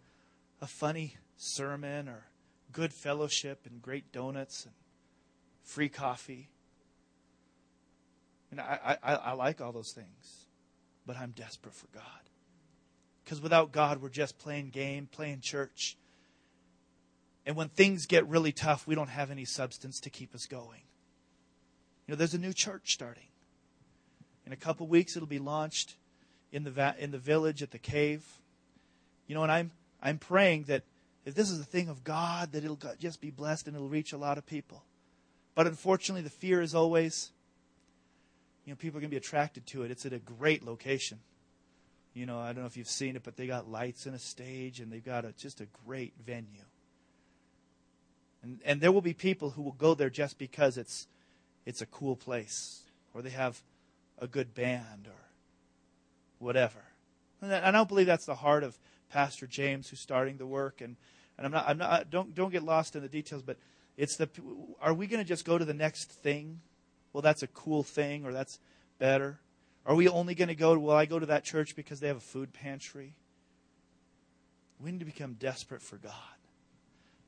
a 0.61 0.67
funny 0.67 1.17
sermon 1.37 2.09
or 2.09 2.27
good 2.73 2.93
fellowship 2.93 3.67
and 3.69 3.83
great 3.83 4.13
donuts 4.13 4.65
and 4.65 4.75
free 5.65 5.89
coffee 5.89 6.49
and 8.53 8.61
I, 8.61 8.99
I, 9.03 9.15
I 9.15 9.33
like 9.33 9.63
all 9.63 9.73
those 9.73 9.93
things, 9.93 10.47
but 11.07 11.17
I'm 11.17 11.31
desperate 11.31 11.75
for 11.75 11.87
God. 11.93 12.05
Because 13.25 13.41
without 13.41 13.73
God, 13.73 14.03
we're 14.03 14.11
just 14.11 14.39
playing 14.39 14.69
game, 14.69 15.09
playing 15.11 15.41
church. 15.41 15.97
And 17.45 17.57
when 17.57 17.69
things 17.69 18.07
get 18.07 18.27
really 18.29 18.53
tough, 18.53 18.87
we 18.87 18.95
don't 18.95 19.09
have 19.09 19.31
any 19.31 19.45
substance 19.45 20.01
to 20.01 20.11
keep 20.11 20.35
us 20.35 20.47
going. 20.47 20.83
You 22.07 22.13
know, 22.13 22.17
there's 22.17 22.35
a 22.35 22.39
new 22.39 22.53
church 22.53 22.93
starting. 22.93 23.29
In 24.47 24.53
a 24.53 24.57
couple 24.57 24.87
weeks, 24.87 25.17
it'll 25.17 25.29
be 25.29 25.39
launched 25.39 25.97
in 26.53 26.65
the 26.65 26.71
va- 26.71 26.97
in 26.99 27.11
the 27.11 27.19
village 27.19 27.63
at 27.63 27.71
the 27.71 27.79
cave. 27.79 28.25
You 29.27 29.35
know, 29.35 29.43
and 29.43 29.53
I'm 29.53 29.71
I'm 30.03 30.19
praying 30.19 30.65
that 30.65 30.83
if 31.25 31.35
this 31.35 31.51
is 31.51 31.61
a 31.61 31.65
thing 31.65 31.89
of 31.89 32.05
God, 32.05 32.53
that 32.53 32.65
it'll 32.65 32.79
just 32.99 33.21
be 33.21 33.31
blessed 33.31 33.67
and 33.67 33.77
it'll 33.77 33.89
reach 33.89 34.13
a 34.13 34.19
lot 34.19 34.39
of 34.39 34.47
people. 34.47 34.85
But 35.55 35.67
unfortunately, 35.67 36.23
the 36.23 36.31
fear 36.31 36.61
is 36.61 36.75
always 36.75 37.31
you 38.65 38.73
know, 38.73 38.77
people 38.77 38.99
are 38.99 39.01
going 39.01 39.11
to 39.11 39.15
be 39.15 39.19
attracted 39.19 39.67
to 39.69 39.83
it. 39.83 39.91
It's 39.91 40.07
at 40.07 40.13
a 40.13 40.19
great 40.19 40.65
location. 40.65 41.19
You 42.15 42.27
know, 42.27 42.39
I 42.39 42.53
don't 42.53 42.61
know 42.61 42.67
if 42.67 42.77
you've 42.77 42.89
seen 42.89 43.17
it, 43.17 43.23
but 43.25 43.37
they 43.37 43.47
got 43.47 43.69
lights 43.69 44.07
and 44.07 44.15
a 44.15 44.19
stage, 44.19 44.81
and 44.81 44.93
they've 44.93 45.05
got 45.05 45.25
a, 45.25 45.33
just 45.33 45.61
a 45.61 45.67
great 45.87 46.13
venue. 46.25 46.65
And, 48.43 48.61
and 48.65 48.81
there 48.81 48.93
will 48.93 49.03
be 49.03 49.15
people 49.15 49.51
who 49.51 49.63
will 49.63 49.73
go 49.73 49.95
there 49.95 50.11
just 50.11 50.39
because 50.39 50.77
it's, 50.77 51.07
it's 51.65 51.81
a 51.81 51.87
cool 51.87 52.17
place, 52.17 52.81
or 53.15 53.23
they 53.23 53.31
have 53.31 53.63
a 54.19 54.27
good 54.27 54.55
band, 54.55 55.07
or 55.07 55.29
whatever. 56.39 56.83
And 57.41 57.53
I 57.53 57.71
don't 57.71 57.89
believe 57.89 58.07
that's 58.07 58.27
the 58.27 58.35
heart 58.35 58.65
of 58.65 58.79
Pastor 59.11 59.47
James, 59.47 59.89
who's 59.89 60.01
starting 60.01 60.37
the 60.37 60.47
work. 60.47 60.81
And, 60.81 60.97
and 61.37 61.47
I'm 61.47 61.53
not, 61.53 61.69
I'm 61.69 61.79
not, 61.79 62.11
don't, 62.11 62.35
don't 62.35 62.51
get 62.51 62.63
lost 62.63 62.97
in 62.97 63.03
the 63.03 63.09
details, 63.09 63.43
but 63.43 63.59
it's 63.97 64.17
the, 64.17 64.29
are 64.81 64.95
we 64.95 65.07
going 65.07 65.23
to 65.23 65.29
just 65.29 65.45
go 65.45 65.59
to 65.59 65.65
the 65.65 65.75
next 65.75 66.11
thing? 66.11 66.61
well, 67.13 67.23
that's 67.23 67.43
a 67.43 67.47
cool 67.49 67.83
thing 67.83 68.25
or 68.25 68.33
that's 68.33 68.59
better? 68.99 69.39
Are 69.85 69.95
we 69.95 70.09
only 70.09 70.35
going 70.35 70.49
to 70.49 70.55
go, 70.55 70.79
well, 70.79 70.97
I 70.97 71.07
go 71.07 71.19
to 71.19 71.27
that 71.27 71.45
church 71.45 71.77
because 71.77 72.01
they 72.01 72.09
have 72.09 72.17
a 72.17 72.21
food 72.21 72.53
pantry? 72.53 73.15
We 74.81 74.93
need 74.93 75.01
to 75.01 75.07
become 75.07 75.35
desperate 75.35 75.83
for 75.83 75.97
God. 75.97 76.13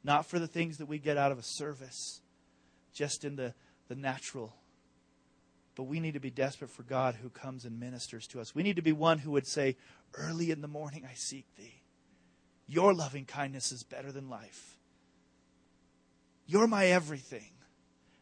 Not 0.04 0.26
for 0.26 0.38
the 0.38 0.46
things 0.46 0.78
that 0.78 0.86
we 0.86 0.98
get 0.98 1.16
out 1.16 1.32
of 1.32 1.38
a 1.38 1.42
service, 1.42 2.20
just 2.92 3.24
in 3.24 3.36
the, 3.36 3.54
the 3.88 3.94
natural. 3.96 4.54
But 5.74 5.84
we 5.84 5.98
need 5.98 6.14
to 6.14 6.20
be 6.20 6.30
desperate 6.30 6.70
for 6.70 6.82
God 6.82 7.16
who 7.16 7.30
comes 7.30 7.64
and 7.64 7.80
ministers 7.80 8.26
to 8.28 8.40
us. 8.40 8.54
We 8.54 8.62
need 8.62 8.76
to 8.76 8.82
be 8.82 8.92
one 8.92 9.18
who 9.18 9.32
would 9.32 9.46
say, 9.46 9.76
Early 10.14 10.52
in 10.52 10.60
the 10.60 10.68
morning 10.68 11.04
I 11.10 11.14
seek 11.14 11.46
thee. 11.56 11.80
Your 12.68 12.94
loving 12.94 13.24
kindness 13.24 13.72
is 13.72 13.82
better 13.82 14.12
than 14.12 14.30
life. 14.30 14.78
You're 16.46 16.68
my 16.68 16.86
everything. 16.86 17.50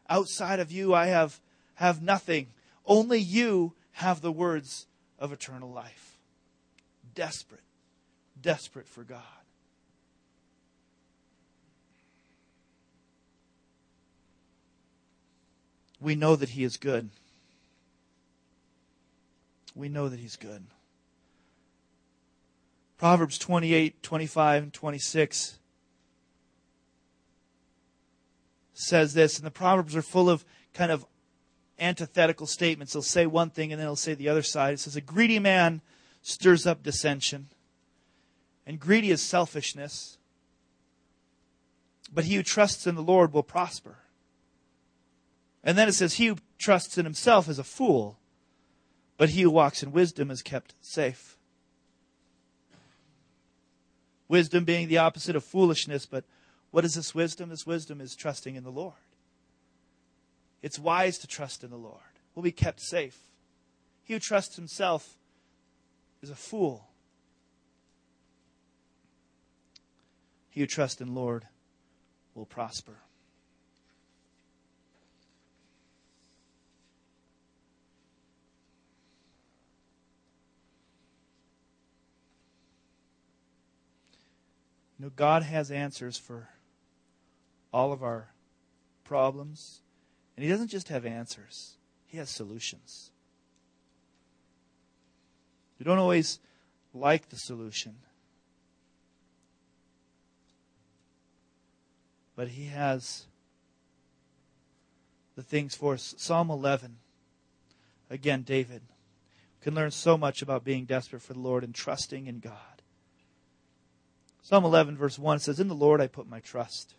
Outside 0.09 0.59
of 0.59 0.71
you, 0.71 0.93
I 0.93 1.07
have 1.07 1.39
have 1.75 2.01
nothing. 2.01 2.47
Only 2.85 3.19
you 3.19 3.73
have 3.93 4.21
the 4.21 4.31
words 4.31 4.87
of 5.19 5.31
eternal 5.31 5.71
life. 5.71 6.17
desperate, 7.15 7.61
desperate 8.41 8.87
for 8.87 9.03
God. 9.03 9.42
We 16.03 16.15
know 16.15 16.35
that 16.35 16.49
He 16.49 16.63
is 16.63 16.77
good. 16.77 17.09
We 19.73 19.89
know 19.89 20.09
that 20.09 20.19
He's 20.19 20.35
good. 20.35 20.65
Proverbs 22.97 23.37
28, 23.37 24.03
25, 24.03 24.63
and 24.63 24.73
26 24.73 25.59
says 28.73 29.13
this, 29.13 29.37
and 29.37 29.45
the 29.45 29.51
Proverbs 29.51 29.95
are 29.95 30.01
full 30.01 30.29
of 30.29 30.45
kind 30.73 30.91
of 30.91 31.05
antithetical 31.79 32.47
statements. 32.47 32.93
He'll 32.93 33.01
say 33.01 33.25
one 33.25 33.49
thing 33.49 33.71
and 33.71 33.79
then 33.79 33.87
he'll 33.87 33.95
say 33.95 34.13
the 34.13 34.29
other 34.29 34.41
side. 34.41 34.73
It 34.73 34.79
says, 34.79 34.95
A 34.95 35.01
greedy 35.01 35.39
man 35.39 35.81
stirs 36.21 36.65
up 36.65 36.83
dissension, 36.83 37.47
and 38.65 38.79
greedy 38.79 39.11
is 39.11 39.21
selfishness. 39.21 40.17
But 42.13 42.25
he 42.25 42.35
who 42.35 42.43
trusts 42.43 42.85
in 42.85 42.95
the 42.95 43.01
Lord 43.01 43.33
will 43.33 43.43
prosper. 43.43 43.97
And 45.63 45.77
then 45.77 45.87
it 45.87 45.93
says, 45.93 46.15
He 46.15 46.27
who 46.27 46.37
trusts 46.57 46.97
in 46.97 47.05
himself 47.05 47.47
is 47.47 47.59
a 47.59 47.63
fool, 47.63 48.17
but 49.17 49.29
he 49.29 49.43
who 49.43 49.51
walks 49.51 49.81
in 49.81 49.91
wisdom 49.91 50.29
is 50.29 50.41
kept 50.41 50.73
safe. 50.81 51.37
Wisdom 54.27 54.65
being 54.65 54.87
the 54.87 54.97
opposite 54.97 55.35
of 55.35 55.43
foolishness, 55.43 56.05
but 56.05 56.25
what 56.71 56.83
is 56.83 56.95
this 56.95 57.13
wisdom? 57.13 57.49
This 57.49 57.67
wisdom 57.67 58.01
is 58.01 58.15
trusting 58.15 58.55
in 58.55 58.63
the 58.63 58.71
Lord. 58.71 58.93
It's 60.61 60.79
wise 60.79 61.17
to 61.19 61.27
trust 61.27 61.63
in 61.63 61.69
the 61.69 61.77
Lord. 61.77 61.99
We'll 62.33 62.43
be 62.43 62.51
kept 62.51 62.79
safe. 62.79 63.17
He 64.03 64.13
who 64.13 64.19
trusts 64.19 64.55
himself 64.55 65.17
is 66.21 66.29
a 66.29 66.35
fool. 66.35 66.87
He 70.49 70.61
who 70.61 70.67
trusts 70.67 71.01
in 71.01 71.13
Lord 71.13 71.47
will 72.33 72.45
prosper. 72.45 72.99
Know, 85.03 85.11
God 85.17 85.43
has 85.43 85.69
answers 85.69 86.17
for 86.17 86.47
all 87.73 87.91
of 87.91 88.01
our 88.01 88.29
problems. 89.03 89.81
And 90.37 90.45
He 90.45 90.49
doesn't 90.49 90.69
just 90.69 90.87
have 90.87 91.05
answers, 91.05 91.75
He 92.05 92.17
has 92.19 92.29
solutions. 92.29 93.11
We 95.77 95.83
don't 95.83 95.99
always 95.99 96.39
like 96.93 97.27
the 97.27 97.35
solution, 97.35 97.95
but 102.37 102.47
He 102.47 102.67
has 102.67 103.25
the 105.35 105.43
things 105.43 105.75
for 105.75 105.95
us. 105.95 106.15
Psalm 106.17 106.49
11, 106.49 106.95
again, 108.09 108.43
David 108.43 108.83
can 109.59 109.75
learn 109.75 109.91
so 109.91 110.17
much 110.17 110.41
about 110.41 110.63
being 110.63 110.85
desperate 110.85 111.21
for 111.21 111.33
the 111.33 111.39
Lord 111.39 111.65
and 111.65 111.75
trusting 111.75 112.25
in 112.25 112.39
God. 112.39 112.72
Psalm 114.43 114.65
11, 114.65 114.97
verse 114.97 115.17
1 115.17 115.39
says, 115.39 115.57
In 115.57 115.69
the 115.69 115.73
Lord 115.73 116.01
I 116.01 116.07
put 116.07 116.29
my 116.29 116.41
trust. 116.41 116.95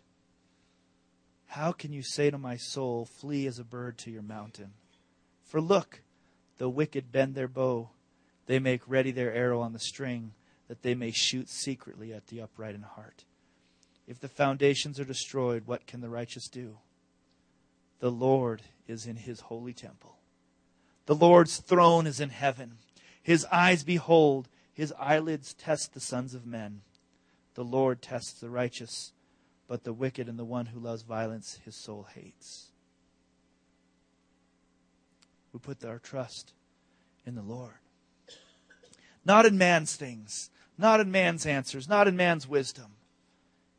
How 1.45 1.71
can 1.71 1.93
you 1.93 2.01
say 2.01 2.31
to 2.31 2.39
my 2.39 2.57
soul, 2.57 3.05
Flee 3.05 3.45
as 3.45 3.59
a 3.59 3.63
bird 3.63 3.99
to 3.99 4.11
your 4.11 4.23
mountain? 4.23 4.71
For 5.43 5.61
look, 5.61 6.01
the 6.57 6.67
wicked 6.67 7.11
bend 7.11 7.35
their 7.35 7.47
bow, 7.47 7.91
they 8.47 8.57
make 8.57 8.81
ready 8.87 9.11
their 9.11 9.31
arrow 9.31 9.61
on 9.61 9.73
the 9.73 9.79
string, 9.79 10.31
that 10.67 10.81
they 10.81 10.95
may 10.95 11.11
shoot 11.11 11.47
secretly 11.47 12.11
at 12.11 12.27
the 12.27 12.41
upright 12.41 12.73
in 12.73 12.81
heart. 12.81 13.25
If 14.07 14.19
the 14.19 14.27
foundations 14.27 14.99
are 14.99 15.05
destroyed, 15.05 15.67
what 15.67 15.85
can 15.85 16.01
the 16.01 16.09
righteous 16.09 16.47
do? 16.47 16.79
The 17.99 18.11
Lord 18.11 18.63
is 18.87 19.05
in 19.05 19.17
his 19.17 19.41
holy 19.41 19.73
temple. 19.73 20.17
The 21.05 21.15
Lord's 21.15 21.57
throne 21.57 22.07
is 22.07 22.19
in 22.19 22.29
heaven. 22.29 22.77
His 23.21 23.45
eyes 23.51 23.83
behold, 23.83 24.47
his 24.73 24.91
eyelids 24.99 25.53
test 25.53 25.93
the 25.93 25.99
sons 25.99 26.33
of 26.33 26.47
men. 26.47 26.81
The 27.55 27.63
Lord 27.63 28.01
tests 28.01 28.39
the 28.39 28.49
righteous 28.49 29.13
but 29.67 29.83
the 29.83 29.93
wicked 29.93 30.29
and 30.29 30.37
the 30.37 30.45
one 30.45 30.67
who 30.67 30.79
loves 30.79 31.01
violence 31.01 31.59
his 31.65 31.75
soul 31.75 32.07
hates. 32.13 32.67
We 35.51 35.59
put 35.59 35.83
our 35.83 35.99
trust 35.99 36.53
in 37.25 37.35
the 37.35 37.41
Lord. 37.41 37.73
Not 39.23 39.45
in 39.45 39.57
man's 39.57 39.95
things, 39.95 40.51
not 40.77 40.99
in 40.99 41.09
man's 41.09 41.45
answers, 41.45 41.89
not 41.89 42.07
in 42.07 42.15
man's 42.15 42.47
wisdom. 42.47 42.91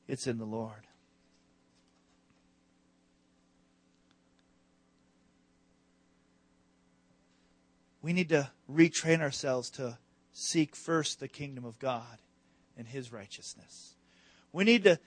It's 0.09 0.27
in 0.27 0.39
the 0.39 0.45
Lord. 0.45 0.87
We 8.03 8.12
need 8.12 8.31
to 8.31 8.51
retrain 8.71 9.21
ourselves 9.21 9.69
to 9.71 9.99
seek 10.33 10.75
first 10.75 11.21
the 11.21 11.29
kingdom 11.29 11.65
of 11.65 11.79
God 11.79 12.19
and 12.77 12.87
his 12.87 13.12
righteousness. 13.12 13.95
We 14.53 14.65
need 14.65 14.85
to 14.85 14.99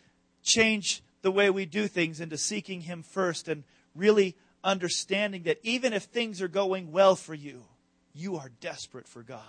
change 0.44 1.02
the 1.22 1.32
way 1.32 1.50
we 1.50 1.66
do 1.66 1.88
things 1.88 2.20
into 2.22 2.38
seeking 2.38 2.82
Him 2.82 3.04
first 3.04 3.48
and 3.48 3.64
really 3.96 4.36
understanding 4.64 5.44
that 5.44 5.60
even 5.64 5.94
if 5.94 6.04
things 6.04 6.42
are 6.42 6.48
going 6.48 6.92
well 6.92 7.16
for 7.16 7.34
you, 7.34 7.64
you 8.14 8.38
are 8.38 8.52
desperate 8.62 9.08
for 9.08 9.24
God. 9.24 9.42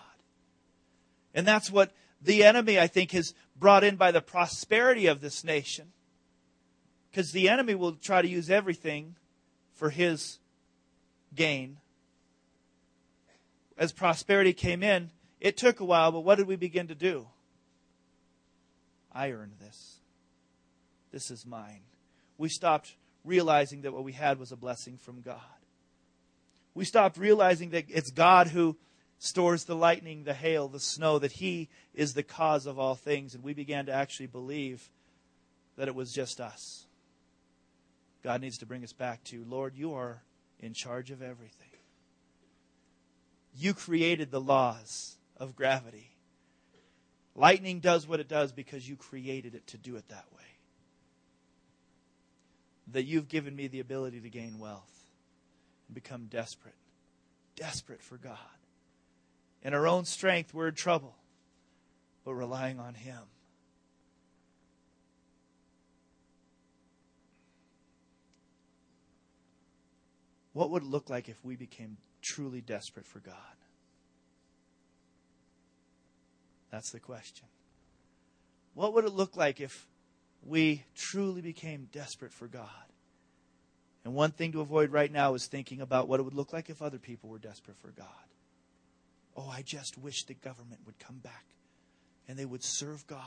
And 1.34 1.46
that's 1.46 1.70
what 1.70 1.92
the 2.20 2.44
enemy, 2.44 2.78
I 2.78 2.86
think, 2.86 3.12
has 3.12 3.34
brought 3.56 3.84
in 3.84 3.96
by 3.96 4.10
the 4.10 4.20
prosperity 4.20 5.06
of 5.06 5.20
this 5.20 5.44
nation. 5.44 5.92
Because 7.10 7.32
the 7.32 7.48
enemy 7.48 7.74
will 7.74 7.92
try 7.92 8.22
to 8.22 8.28
use 8.28 8.50
everything 8.50 9.16
for 9.74 9.90
his 9.90 10.38
gain. 11.34 11.78
As 13.76 13.92
prosperity 13.92 14.52
came 14.52 14.82
in, 14.82 15.10
it 15.40 15.56
took 15.56 15.80
a 15.80 15.84
while, 15.84 16.12
but 16.12 16.20
what 16.20 16.36
did 16.36 16.46
we 16.46 16.56
begin 16.56 16.88
to 16.88 16.94
do? 16.94 17.26
I 19.12 19.30
earned 19.30 19.54
this. 19.60 20.00
This 21.12 21.30
is 21.30 21.44
mine. 21.44 21.82
We 22.38 22.48
stopped 22.48 22.94
realizing 23.24 23.82
that 23.82 23.92
what 23.92 24.04
we 24.04 24.12
had 24.12 24.38
was 24.38 24.52
a 24.52 24.56
blessing 24.56 24.96
from 24.96 25.20
God. 25.20 25.40
We 26.74 26.84
stopped 26.84 27.16
realizing 27.16 27.70
that 27.70 27.86
it's 27.88 28.10
God 28.10 28.48
who 28.48 28.76
stores 29.18 29.64
the 29.64 29.74
lightning, 29.74 30.24
the 30.24 30.34
hail, 30.34 30.68
the 30.68 30.80
snow, 30.80 31.18
that 31.18 31.32
He 31.32 31.68
is 31.94 32.14
the 32.14 32.22
cause 32.22 32.66
of 32.66 32.78
all 32.78 32.94
things. 32.94 33.34
And 33.34 33.44
we 33.44 33.52
began 33.52 33.86
to 33.86 33.92
actually 33.92 34.28
believe 34.28 34.88
that 35.76 35.88
it 35.88 35.94
was 35.94 36.12
just 36.12 36.40
us. 36.40 36.86
God 38.22 38.40
needs 38.40 38.58
to 38.58 38.66
bring 38.66 38.84
us 38.84 38.92
back 38.92 39.24
to, 39.24 39.44
Lord, 39.46 39.74
you 39.74 39.94
are 39.94 40.22
in 40.58 40.74
charge 40.74 41.10
of 41.10 41.22
everything. 41.22 41.68
You 43.56 43.74
created 43.74 44.30
the 44.30 44.40
laws 44.40 45.16
of 45.36 45.56
gravity. 45.56 46.09
Lightning 47.34 47.80
does 47.80 48.06
what 48.06 48.20
it 48.20 48.28
does 48.28 48.52
because 48.52 48.88
you 48.88 48.96
created 48.96 49.54
it 49.54 49.66
to 49.68 49.78
do 49.78 49.96
it 49.96 50.08
that 50.08 50.26
way 50.32 50.40
that 52.92 53.04
you've 53.04 53.28
given 53.28 53.54
me 53.54 53.68
the 53.68 53.80
ability 53.80 54.20
to 54.20 54.28
gain 54.28 54.58
wealth 54.58 55.10
and 55.88 55.94
become 55.94 56.26
desperate, 56.26 56.74
desperate 57.56 58.02
for 58.02 58.16
God. 58.16 58.38
In 59.62 59.74
our 59.74 59.86
own 59.86 60.04
strength, 60.04 60.54
we're 60.54 60.68
in 60.68 60.74
trouble, 60.74 61.14
but 62.24 62.34
relying 62.34 62.80
on 62.80 62.94
Him. 62.94 63.22
What 70.52 70.70
would 70.70 70.82
it 70.82 70.88
look 70.88 71.08
like 71.08 71.28
if 71.28 71.44
we 71.44 71.56
became 71.56 71.96
truly 72.22 72.60
desperate 72.60 73.06
for 73.06 73.20
God? 73.20 73.34
That's 76.70 76.90
the 76.90 77.00
question. 77.00 77.46
What 78.74 78.94
would 78.94 79.04
it 79.04 79.12
look 79.12 79.36
like 79.36 79.60
if 79.60 79.86
we 80.42 80.84
truly 80.94 81.40
became 81.40 81.88
desperate 81.92 82.32
for 82.32 82.48
God. 82.48 82.68
And 84.04 84.14
one 84.14 84.30
thing 84.30 84.52
to 84.52 84.60
avoid 84.60 84.90
right 84.90 85.12
now 85.12 85.34
is 85.34 85.46
thinking 85.46 85.80
about 85.80 86.08
what 86.08 86.20
it 86.20 86.22
would 86.22 86.34
look 86.34 86.52
like 86.52 86.70
if 86.70 86.80
other 86.80 86.98
people 86.98 87.28
were 87.28 87.38
desperate 87.38 87.76
for 87.76 87.90
God. 87.90 88.06
Oh, 89.36 89.48
I 89.48 89.62
just 89.62 89.98
wish 89.98 90.24
the 90.24 90.34
government 90.34 90.80
would 90.86 90.98
come 90.98 91.18
back 91.18 91.44
and 92.26 92.38
they 92.38 92.46
would 92.46 92.64
serve 92.64 93.06
God. 93.06 93.20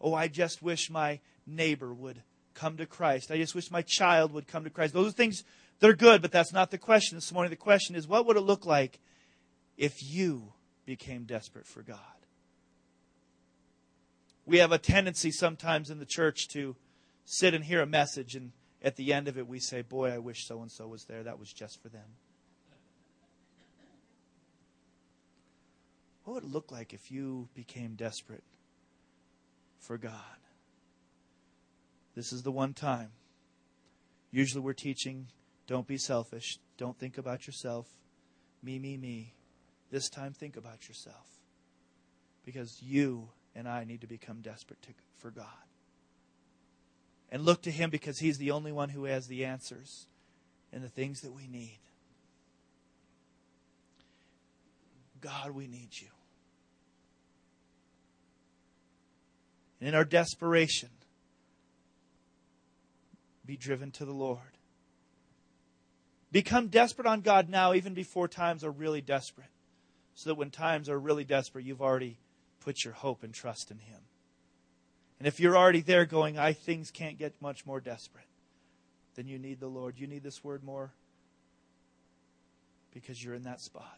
Oh, 0.00 0.14
I 0.14 0.28
just 0.28 0.62
wish 0.62 0.90
my 0.90 1.20
neighbor 1.46 1.92
would 1.92 2.22
come 2.54 2.76
to 2.78 2.86
Christ. 2.86 3.30
I 3.30 3.36
just 3.36 3.54
wish 3.54 3.70
my 3.70 3.82
child 3.82 4.32
would 4.32 4.48
come 4.48 4.64
to 4.64 4.70
Christ. 4.70 4.94
Those 4.94 5.08
are 5.08 5.12
things, 5.12 5.44
that 5.78 5.90
are 5.90 5.94
good, 5.94 6.20
but 6.20 6.32
that's 6.32 6.52
not 6.52 6.70
the 6.70 6.78
question 6.78 7.16
this 7.16 7.32
morning. 7.32 7.50
The 7.50 7.56
question 7.56 7.96
is, 7.96 8.06
what 8.06 8.26
would 8.26 8.36
it 8.36 8.42
look 8.42 8.66
like 8.66 8.98
if 9.76 10.02
you 10.02 10.52
became 10.90 11.22
desperate 11.22 11.68
for 11.68 11.82
God? 11.82 11.96
We 14.44 14.58
have 14.58 14.72
a 14.72 14.78
tendency 14.78 15.30
sometimes 15.30 15.88
in 15.88 16.00
the 16.00 16.04
church 16.04 16.48
to 16.48 16.74
sit 17.24 17.54
and 17.54 17.64
hear 17.64 17.80
a 17.80 17.86
message, 17.86 18.34
and 18.34 18.50
at 18.82 18.96
the 18.96 19.12
end 19.12 19.28
of 19.28 19.38
it, 19.38 19.46
we 19.46 19.60
say, 19.60 19.82
Boy, 19.82 20.10
I 20.10 20.18
wish 20.18 20.48
so 20.48 20.60
and 20.62 20.68
so 20.68 20.88
was 20.88 21.04
there. 21.04 21.22
That 21.22 21.38
was 21.38 21.52
just 21.52 21.80
for 21.80 21.90
them. 21.90 22.16
What 26.24 26.34
would 26.34 26.42
it 26.42 26.50
look 26.50 26.72
like 26.72 26.92
if 26.92 27.12
you 27.12 27.48
became 27.54 27.94
desperate 27.94 28.42
for 29.78 29.96
God? 29.96 30.40
This 32.16 32.32
is 32.32 32.42
the 32.42 32.50
one 32.50 32.74
time. 32.74 33.10
Usually 34.32 34.60
we're 34.60 34.72
teaching 34.72 35.28
don't 35.68 35.86
be 35.86 35.98
selfish, 35.98 36.58
don't 36.76 36.98
think 36.98 37.16
about 37.16 37.46
yourself, 37.46 37.86
me, 38.60 38.80
me, 38.80 38.96
me. 38.96 39.34
This 39.90 40.08
time, 40.08 40.32
think 40.32 40.56
about 40.56 40.88
yourself. 40.88 41.26
Because 42.44 42.80
you 42.82 43.28
and 43.54 43.68
I 43.68 43.84
need 43.84 44.00
to 44.02 44.06
become 44.06 44.40
desperate 44.40 44.80
to, 44.82 44.90
for 45.18 45.30
God. 45.30 45.46
And 47.30 47.44
look 47.44 47.62
to 47.62 47.70
Him 47.70 47.90
because 47.90 48.18
He's 48.18 48.38
the 48.38 48.52
only 48.52 48.72
one 48.72 48.88
who 48.88 49.04
has 49.04 49.26
the 49.26 49.44
answers 49.44 50.06
and 50.72 50.82
the 50.82 50.88
things 50.88 51.20
that 51.20 51.32
we 51.32 51.46
need. 51.46 51.78
God, 55.20 55.50
we 55.50 55.66
need 55.66 55.90
you. 55.92 56.08
And 59.80 59.88
in 59.88 59.94
our 59.94 60.04
desperation, 60.04 60.90
be 63.44 63.56
driven 63.56 63.90
to 63.92 64.04
the 64.04 64.12
Lord. 64.12 64.38
Become 66.32 66.68
desperate 66.68 67.06
on 67.06 67.22
God 67.22 67.48
now, 67.48 67.74
even 67.74 67.94
before 67.94 68.28
times 68.28 68.62
are 68.62 68.70
really 68.70 69.00
desperate. 69.00 69.48
So 70.20 70.28
that 70.28 70.34
when 70.34 70.50
times 70.50 70.90
are 70.90 70.98
really 70.98 71.24
desperate, 71.24 71.64
you've 71.64 71.80
already 71.80 72.18
put 72.62 72.84
your 72.84 72.92
hope 72.92 73.22
and 73.22 73.32
trust 73.32 73.70
in 73.70 73.78
Him. 73.78 74.00
And 75.18 75.26
if 75.26 75.40
you're 75.40 75.56
already 75.56 75.80
there 75.80 76.04
going, 76.04 76.38
I 76.38 76.52
things 76.52 76.90
can't 76.90 77.16
get 77.16 77.40
much 77.40 77.64
more 77.64 77.80
desperate, 77.80 78.26
then 79.14 79.26
you 79.26 79.38
need 79.38 79.60
the 79.60 79.66
Lord. 79.66 79.98
You 79.98 80.06
need 80.06 80.22
this 80.22 80.44
word 80.44 80.62
more 80.62 80.92
because 82.92 83.24
you're 83.24 83.32
in 83.32 83.44
that 83.44 83.62
spot. 83.62 83.96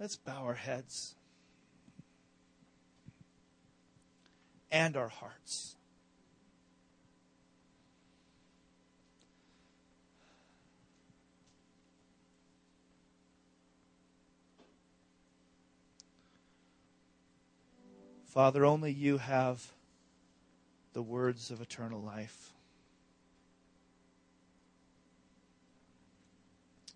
Let's 0.00 0.16
bow 0.16 0.44
our 0.44 0.54
heads 0.54 1.14
and 4.70 4.96
our 4.96 5.08
hearts. 5.08 5.76
Father, 18.28 18.66
only 18.66 18.92
you 18.92 19.16
have 19.16 19.72
the 20.92 21.02
words 21.02 21.50
of 21.50 21.62
eternal 21.62 22.00
life. 22.00 22.52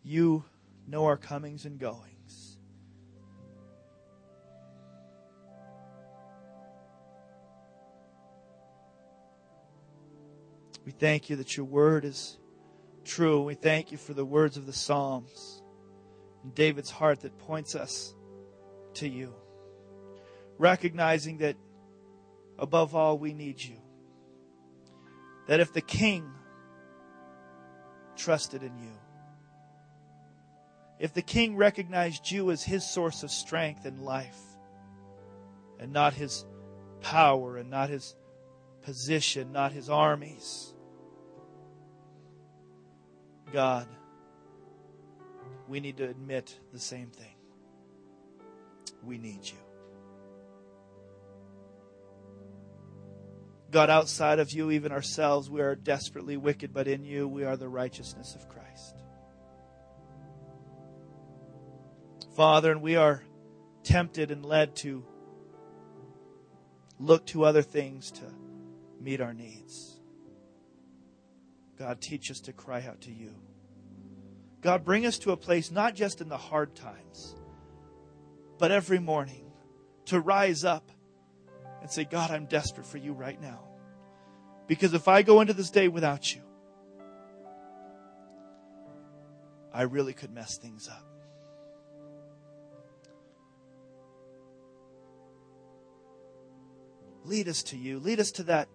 You 0.04 0.44
know 0.86 1.06
our 1.06 1.16
comings 1.16 1.64
and 1.64 1.78
goings. 1.78 2.58
We 10.84 10.92
thank 10.92 11.30
you 11.30 11.36
that 11.36 11.56
your 11.56 11.64
word 11.64 12.04
is 12.04 12.36
true. 13.04 13.42
We 13.42 13.54
thank 13.54 13.90
you 13.90 13.96
for 13.96 14.12
the 14.12 14.24
words 14.24 14.56
of 14.58 14.66
the 14.66 14.72
Psalms 14.72 15.62
and 16.42 16.54
David's 16.54 16.90
heart 16.90 17.20
that 17.20 17.38
points 17.38 17.74
us 17.74 18.14
to 18.94 19.08
you 19.08 19.32
recognizing 20.62 21.38
that 21.38 21.56
above 22.56 22.94
all, 22.94 23.18
we 23.18 23.34
need 23.34 23.60
you. 23.60 23.76
That 25.48 25.58
if 25.58 25.72
the 25.72 25.80
king 25.80 26.30
trusted 28.16 28.62
in 28.62 28.78
you, 28.78 28.92
if 31.00 31.12
the 31.12 31.22
king 31.22 31.56
recognized 31.56 32.30
you 32.30 32.52
as 32.52 32.62
his 32.62 32.88
source 32.88 33.24
of 33.24 33.32
strength 33.32 33.84
and 33.84 34.00
life, 34.02 34.38
and 35.80 35.92
not 35.92 36.14
his 36.14 36.46
power, 37.00 37.56
and 37.56 37.68
not 37.68 37.90
his 37.90 38.14
position, 38.82 39.50
not 39.50 39.72
his 39.72 39.90
armies, 39.90 40.72
God, 43.52 43.88
we 45.66 45.80
need 45.80 45.96
to 45.96 46.08
admit 46.08 46.56
the 46.72 46.78
same 46.78 47.08
thing. 47.08 47.34
We 49.02 49.18
need 49.18 49.44
you. 49.44 49.61
God, 53.72 53.88
outside 53.88 54.38
of 54.38 54.52
you, 54.52 54.70
even 54.70 54.92
ourselves, 54.92 55.48
we 55.48 55.62
are 55.62 55.74
desperately 55.74 56.36
wicked, 56.36 56.74
but 56.74 56.86
in 56.86 57.04
you, 57.04 57.26
we 57.26 57.44
are 57.44 57.56
the 57.56 57.70
righteousness 57.70 58.34
of 58.34 58.46
Christ. 58.46 59.02
Father, 62.36 62.70
and 62.70 62.82
we 62.82 62.96
are 62.96 63.24
tempted 63.82 64.30
and 64.30 64.44
led 64.44 64.76
to 64.76 65.06
look 67.00 67.24
to 67.28 67.44
other 67.44 67.62
things 67.62 68.10
to 68.10 68.24
meet 69.00 69.22
our 69.22 69.32
needs. 69.32 69.98
God, 71.78 71.98
teach 72.02 72.30
us 72.30 72.40
to 72.40 72.52
cry 72.52 72.84
out 72.86 73.00
to 73.02 73.10
you. 73.10 73.34
God, 74.60 74.84
bring 74.84 75.06
us 75.06 75.18
to 75.20 75.32
a 75.32 75.36
place 75.36 75.70
not 75.70 75.94
just 75.94 76.20
in 76.20 76.28
the 76.28 76.36
hard 76.36 76.74
times, 76.74 77.34
but 78.58 78.70
every 78.70 78.98
morning 78.98 79.50
to 80.04 80.20
rise 80.20 80.62
up 80.62 80.91
and 81.82 81.90
say, 81.90 82.04
God, 82.04 82.30
I'm 82.30 82.46
desperate 82.46 82.86
for 82.86 82.98
you 82.98 83.12
right 83.12 83.40
now. 83.40 83.60
Because 84.68 84.94
if 84.94 85.08
I 85.08 85.22
go 85.22 85.40
into 85.40 85.52
this 85.52 85.68
day 85.68 85.88
without 85.88 86.34
you, 86.34 86.40
I 89.74 89.82
really 89.82 90.12
could 90.12 90.32
mess 90.32 90.56
things 90.56 90.88
up. 90.88 91.04
Lead 97.24 97.48
us 97.48 97.62
to 97.64 97.76
you. 97.76 97.98
Lead 97.98 98.20
us 98.20 98.30
to 98.32 98.44
that 98.44 98.68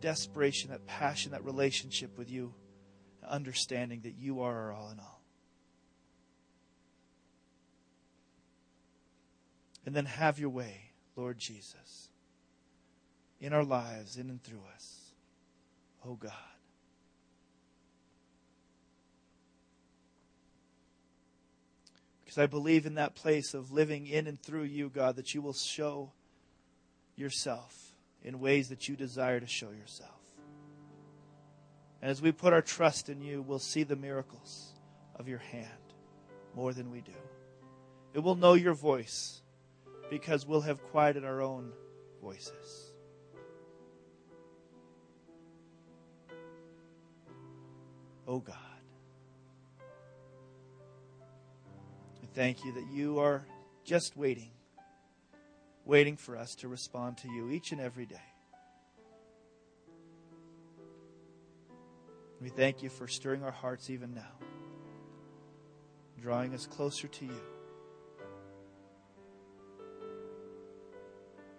desperation, 0.00 0.70
that 0.70 0.86
passion, 0.86 1.32
that 1.32 1.44
relationship 1.44 2.18
with 2.18 2.30
you, 2.30 2.54
understanding 3.26 4.00
that 4.02 4.14
you 4.16 4.42
are 4.42 4.54
our 4.54 4.72
all 4.72 4.90
in 4.90 4.98
all. 4.98 5.22
And 9.84 9.94
then 9.94 10.04
have 10.06 10.38
your 10.38 10.50
way. 10.50 10.85
Lord 11.16 11.38
Jesus, 11.38 12.08
in 13.40 13.52
our 13.52 13.64
lives, 13.64 14.16
in 14.18 14.28
and 14.28 14.42
through 14.42 14.62
us. 14.74 15.12
Oh 16.06 16.14
God. 16.14 16.32
Because 22.24 22.38
I 22.38 22.46
believe 22.46 22.86
in 22.86 22.94
that 22.94 23.14
place 23.14 23.54
of 23.54 23.72
living 23.72 24.06
in 24.06 24.26
and 24.26 24.40
through 24.40 24.64
you, 24.64 24.90
God, 24.90 25.16
that 25.16 25.34
you 25.34 25.40
will 25.40 25.54
show 25.54 26.12
yourself 27.16 27.96
in 28.22 28.40
ways 28.40 28.68
that 28.68 28.88
you 28.88 28.96
desire 28.96 29.40
to 29.40 29.46
show 29.46 29.70
yourself. 29.70 30.10
And 32.02 32.10
as 32.10 32.20
we 32.20 32.32
put 32.32 32.52
our 32.52 32.62
trust 32.62 33.08
in 33.08 33.22
you, 33.22 33.42
we'll 33.42 33.58
see 33.58 33.84
the 33.84 33.96
miracles 33.96 34.72
of 35.14 35.28
your 35.28 35.38
hand 35.38 35.66
more 36.54 36.72
than 36.72 36.90
we 36.90 37.00
do. 37.00 37.12
It 38.12 38.20
will 38.20 38.34
know 38.34 38.54
your 38.54 38.74
voice 38.74 39.40
because 40.10 40.46
we'll 40.46 40.60
have 40.60 40.82
quieted 40.84 41.24
our 41.24 41.42
own 41.42 41.72
voices. 42.22 42.92
Oh 48.28 48.40
God, 48.40 48.56
I 52.22 52.26
thank 52.34 52.64
you 52.64 52.72
that 52.72 52.86
you 52.92 53.20
are 53.20 53.46
just 53.84 54.16
waiting, 54.16 54.50
waiting 55.84 56.16
for 56.16 56.36
us 56.36 56.56
to 56.56 56.68
respond 56.68 57.18
to 57.18 57.28
you 57.28 57.50
each 57.50 57.70
and 57.70 57.80
every 57.80 58.06
day. 58.06 58.16
We 62.40 62.48
thank 62.48 62.82
you 62.82 62.90
for 62.90 63.06
stirring 63.06 63.44
our 63.44 63.52
hearts 63.52 63.90
even 63.90 64.12
now, 64.12 64.32
drawing 66.20 66.52
us 66.52 66.66
closer 66.66 67.06
to 67.06 67.24
you. 67.24 67.55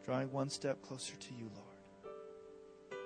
Drawing 0.07 0.31
one 0.31 0.49
step 0.49 0.81
closer 0.81 1.17
to 1.17 1.33
you, 1.33 1.51
Lord. 1.53 3.01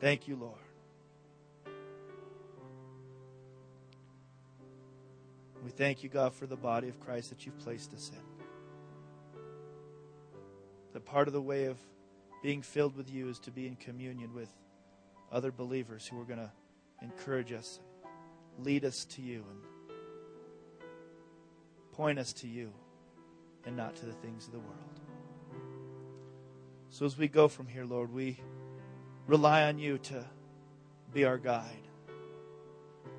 Thank 0.00 0.26
you, 0.26 0.34
Lord. 0.34 0.58
We 5.64 5.70
thank 5.70 6.02
you, 6.02 6.08
God, 6.08 6.34
for 6.34 6.48
the 6.48 6.56
body 6.56 6.88
of 6.88 6.98
Christ 6.98 7.30
that 7.30 7.46
you've 7.46 7.56
placed 7.60 7.94
us 7.94 8.10
in. 8.12 9.38
That 10.92 11.04
part 11.04 11.28
of 11.28 11.34
the 11.34 11.40
way 11.40 11.66
of 11.66 11.78
being 12.42 12.60
filled 12.60 12.96
with 12.96 13.08
you 13.08 13.28
is 13.28 13.38
to 13.40 13.52
be 13.52 13.68
in 13.68 13.76
communion 13.76 14.34
with 14.34 14.50
other 15.30 15.52
believers 15.52 16.04
who 16.04 16.20
are 16.20 16.24
going 16.24 16.40
to 16.40 16.50
encourage 17.00 17.52
us, 17.52 17.78
lead 18.58 18.84
us 18.84 19.04
to 19.10 19.22
you, 19.22 19.44
and 19.48 19.60
point 21.92 22.18
us 22.18 22.32
to 22.32 22.48
you 22.48 22.72
and 23.66 23.76
not 23.76 23.96
to 23.96 24.06
the 24.06 24.12
things 24.12 24.46
of 24.46 24.52
the 24.52 24.60
world. 24.60 25.00
So 26.88 27.04
as 27.04 27.18
we 27.18 27.28
go 27.28 27.48
from 27.48 27.66
here, 27.66 27.84
Lord, 27.84 28.12
we 28.12 28.38
rely 29.26 29.64
on 29.64 29.78
you 29.78 29.98
to 29.98 30.24
be 31.12 31.24
our 31.24 31.36
guide. 31.36 31.88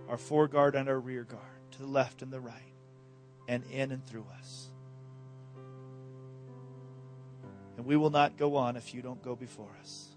our 0.07 0.17
foreguard 0.17 0.75
and 0.75 0.87
our 0.89 0.99
rear 0.99 1.23
guard, 1.23 1.41
to 1.71 1.79
the 1.79 1.87
left 1.87 2.21
and 2.21 2.31
the 2.31 2.39
right, 2.39 2.73
and 3.47 3.63
in 3.71 3.91
and 3.91 4.05
through 4.05 4.25
us. 4.39 4.69
And 7.75 7.85
we 7.85 7.97
will 7.97 8.09
not 8.09 8.37
go 8.37 8.55
on 8.55 8.75
if 8.75 8.93
you 8.93 9.01
don't 9.01 9.21
go 9.21 9.35
before 9.35 9.69
us. 9.81 10.09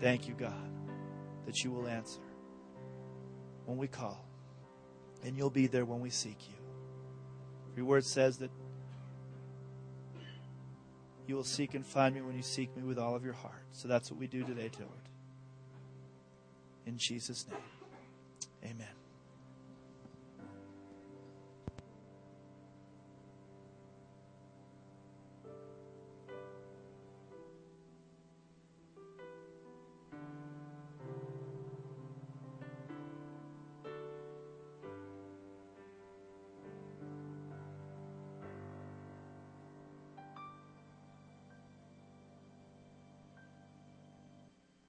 Thank 0.00 0.28
you, 0.28 0.34
God, 0.34 0.52
that 1.46 1.64
you 1.64 1.70
will 1.70 1.86
answer 1.86 2.20
when 3.64 3.78
we 3.78 3.88
call, 3.88 4.22
and 5.24 5.36
you'll 5.36 5.50
be 5.50 5.68
there 5.68 5.84
when 5.84 6.00
we 6.00 6.10
seek 6.10 6.36
you. 6.48 6.55
Your 7.76 7.84
word 7.84 8.04
says 8.04 8.38
that 8.38 8.50
you 11.26 11.36
will 11.36 11.44
seek 11.44 11.74
and 11.74 11.84
find 11.84 12.14
me 12.14 12.22
when 12.22 12.34
you 12.34 12.42
seek 12.42 12.74
me 12.76 12.82
with 12.82 12.98
all 12.98 13.14
of 13.14 13.24
your 13.24 13.34
heart. 13.34 13.62
So 13.72 13.86
that's 13.86 14.10
what 14.10 14.18
we 14.18 14.26
do 14.26 14.42
today, 14.42 14.70
Lord. 14.78 14.92
In 16.86 16.96
Jesus' 16.96 17.46
name, 17.48 17.58
amen. 18.64 19.05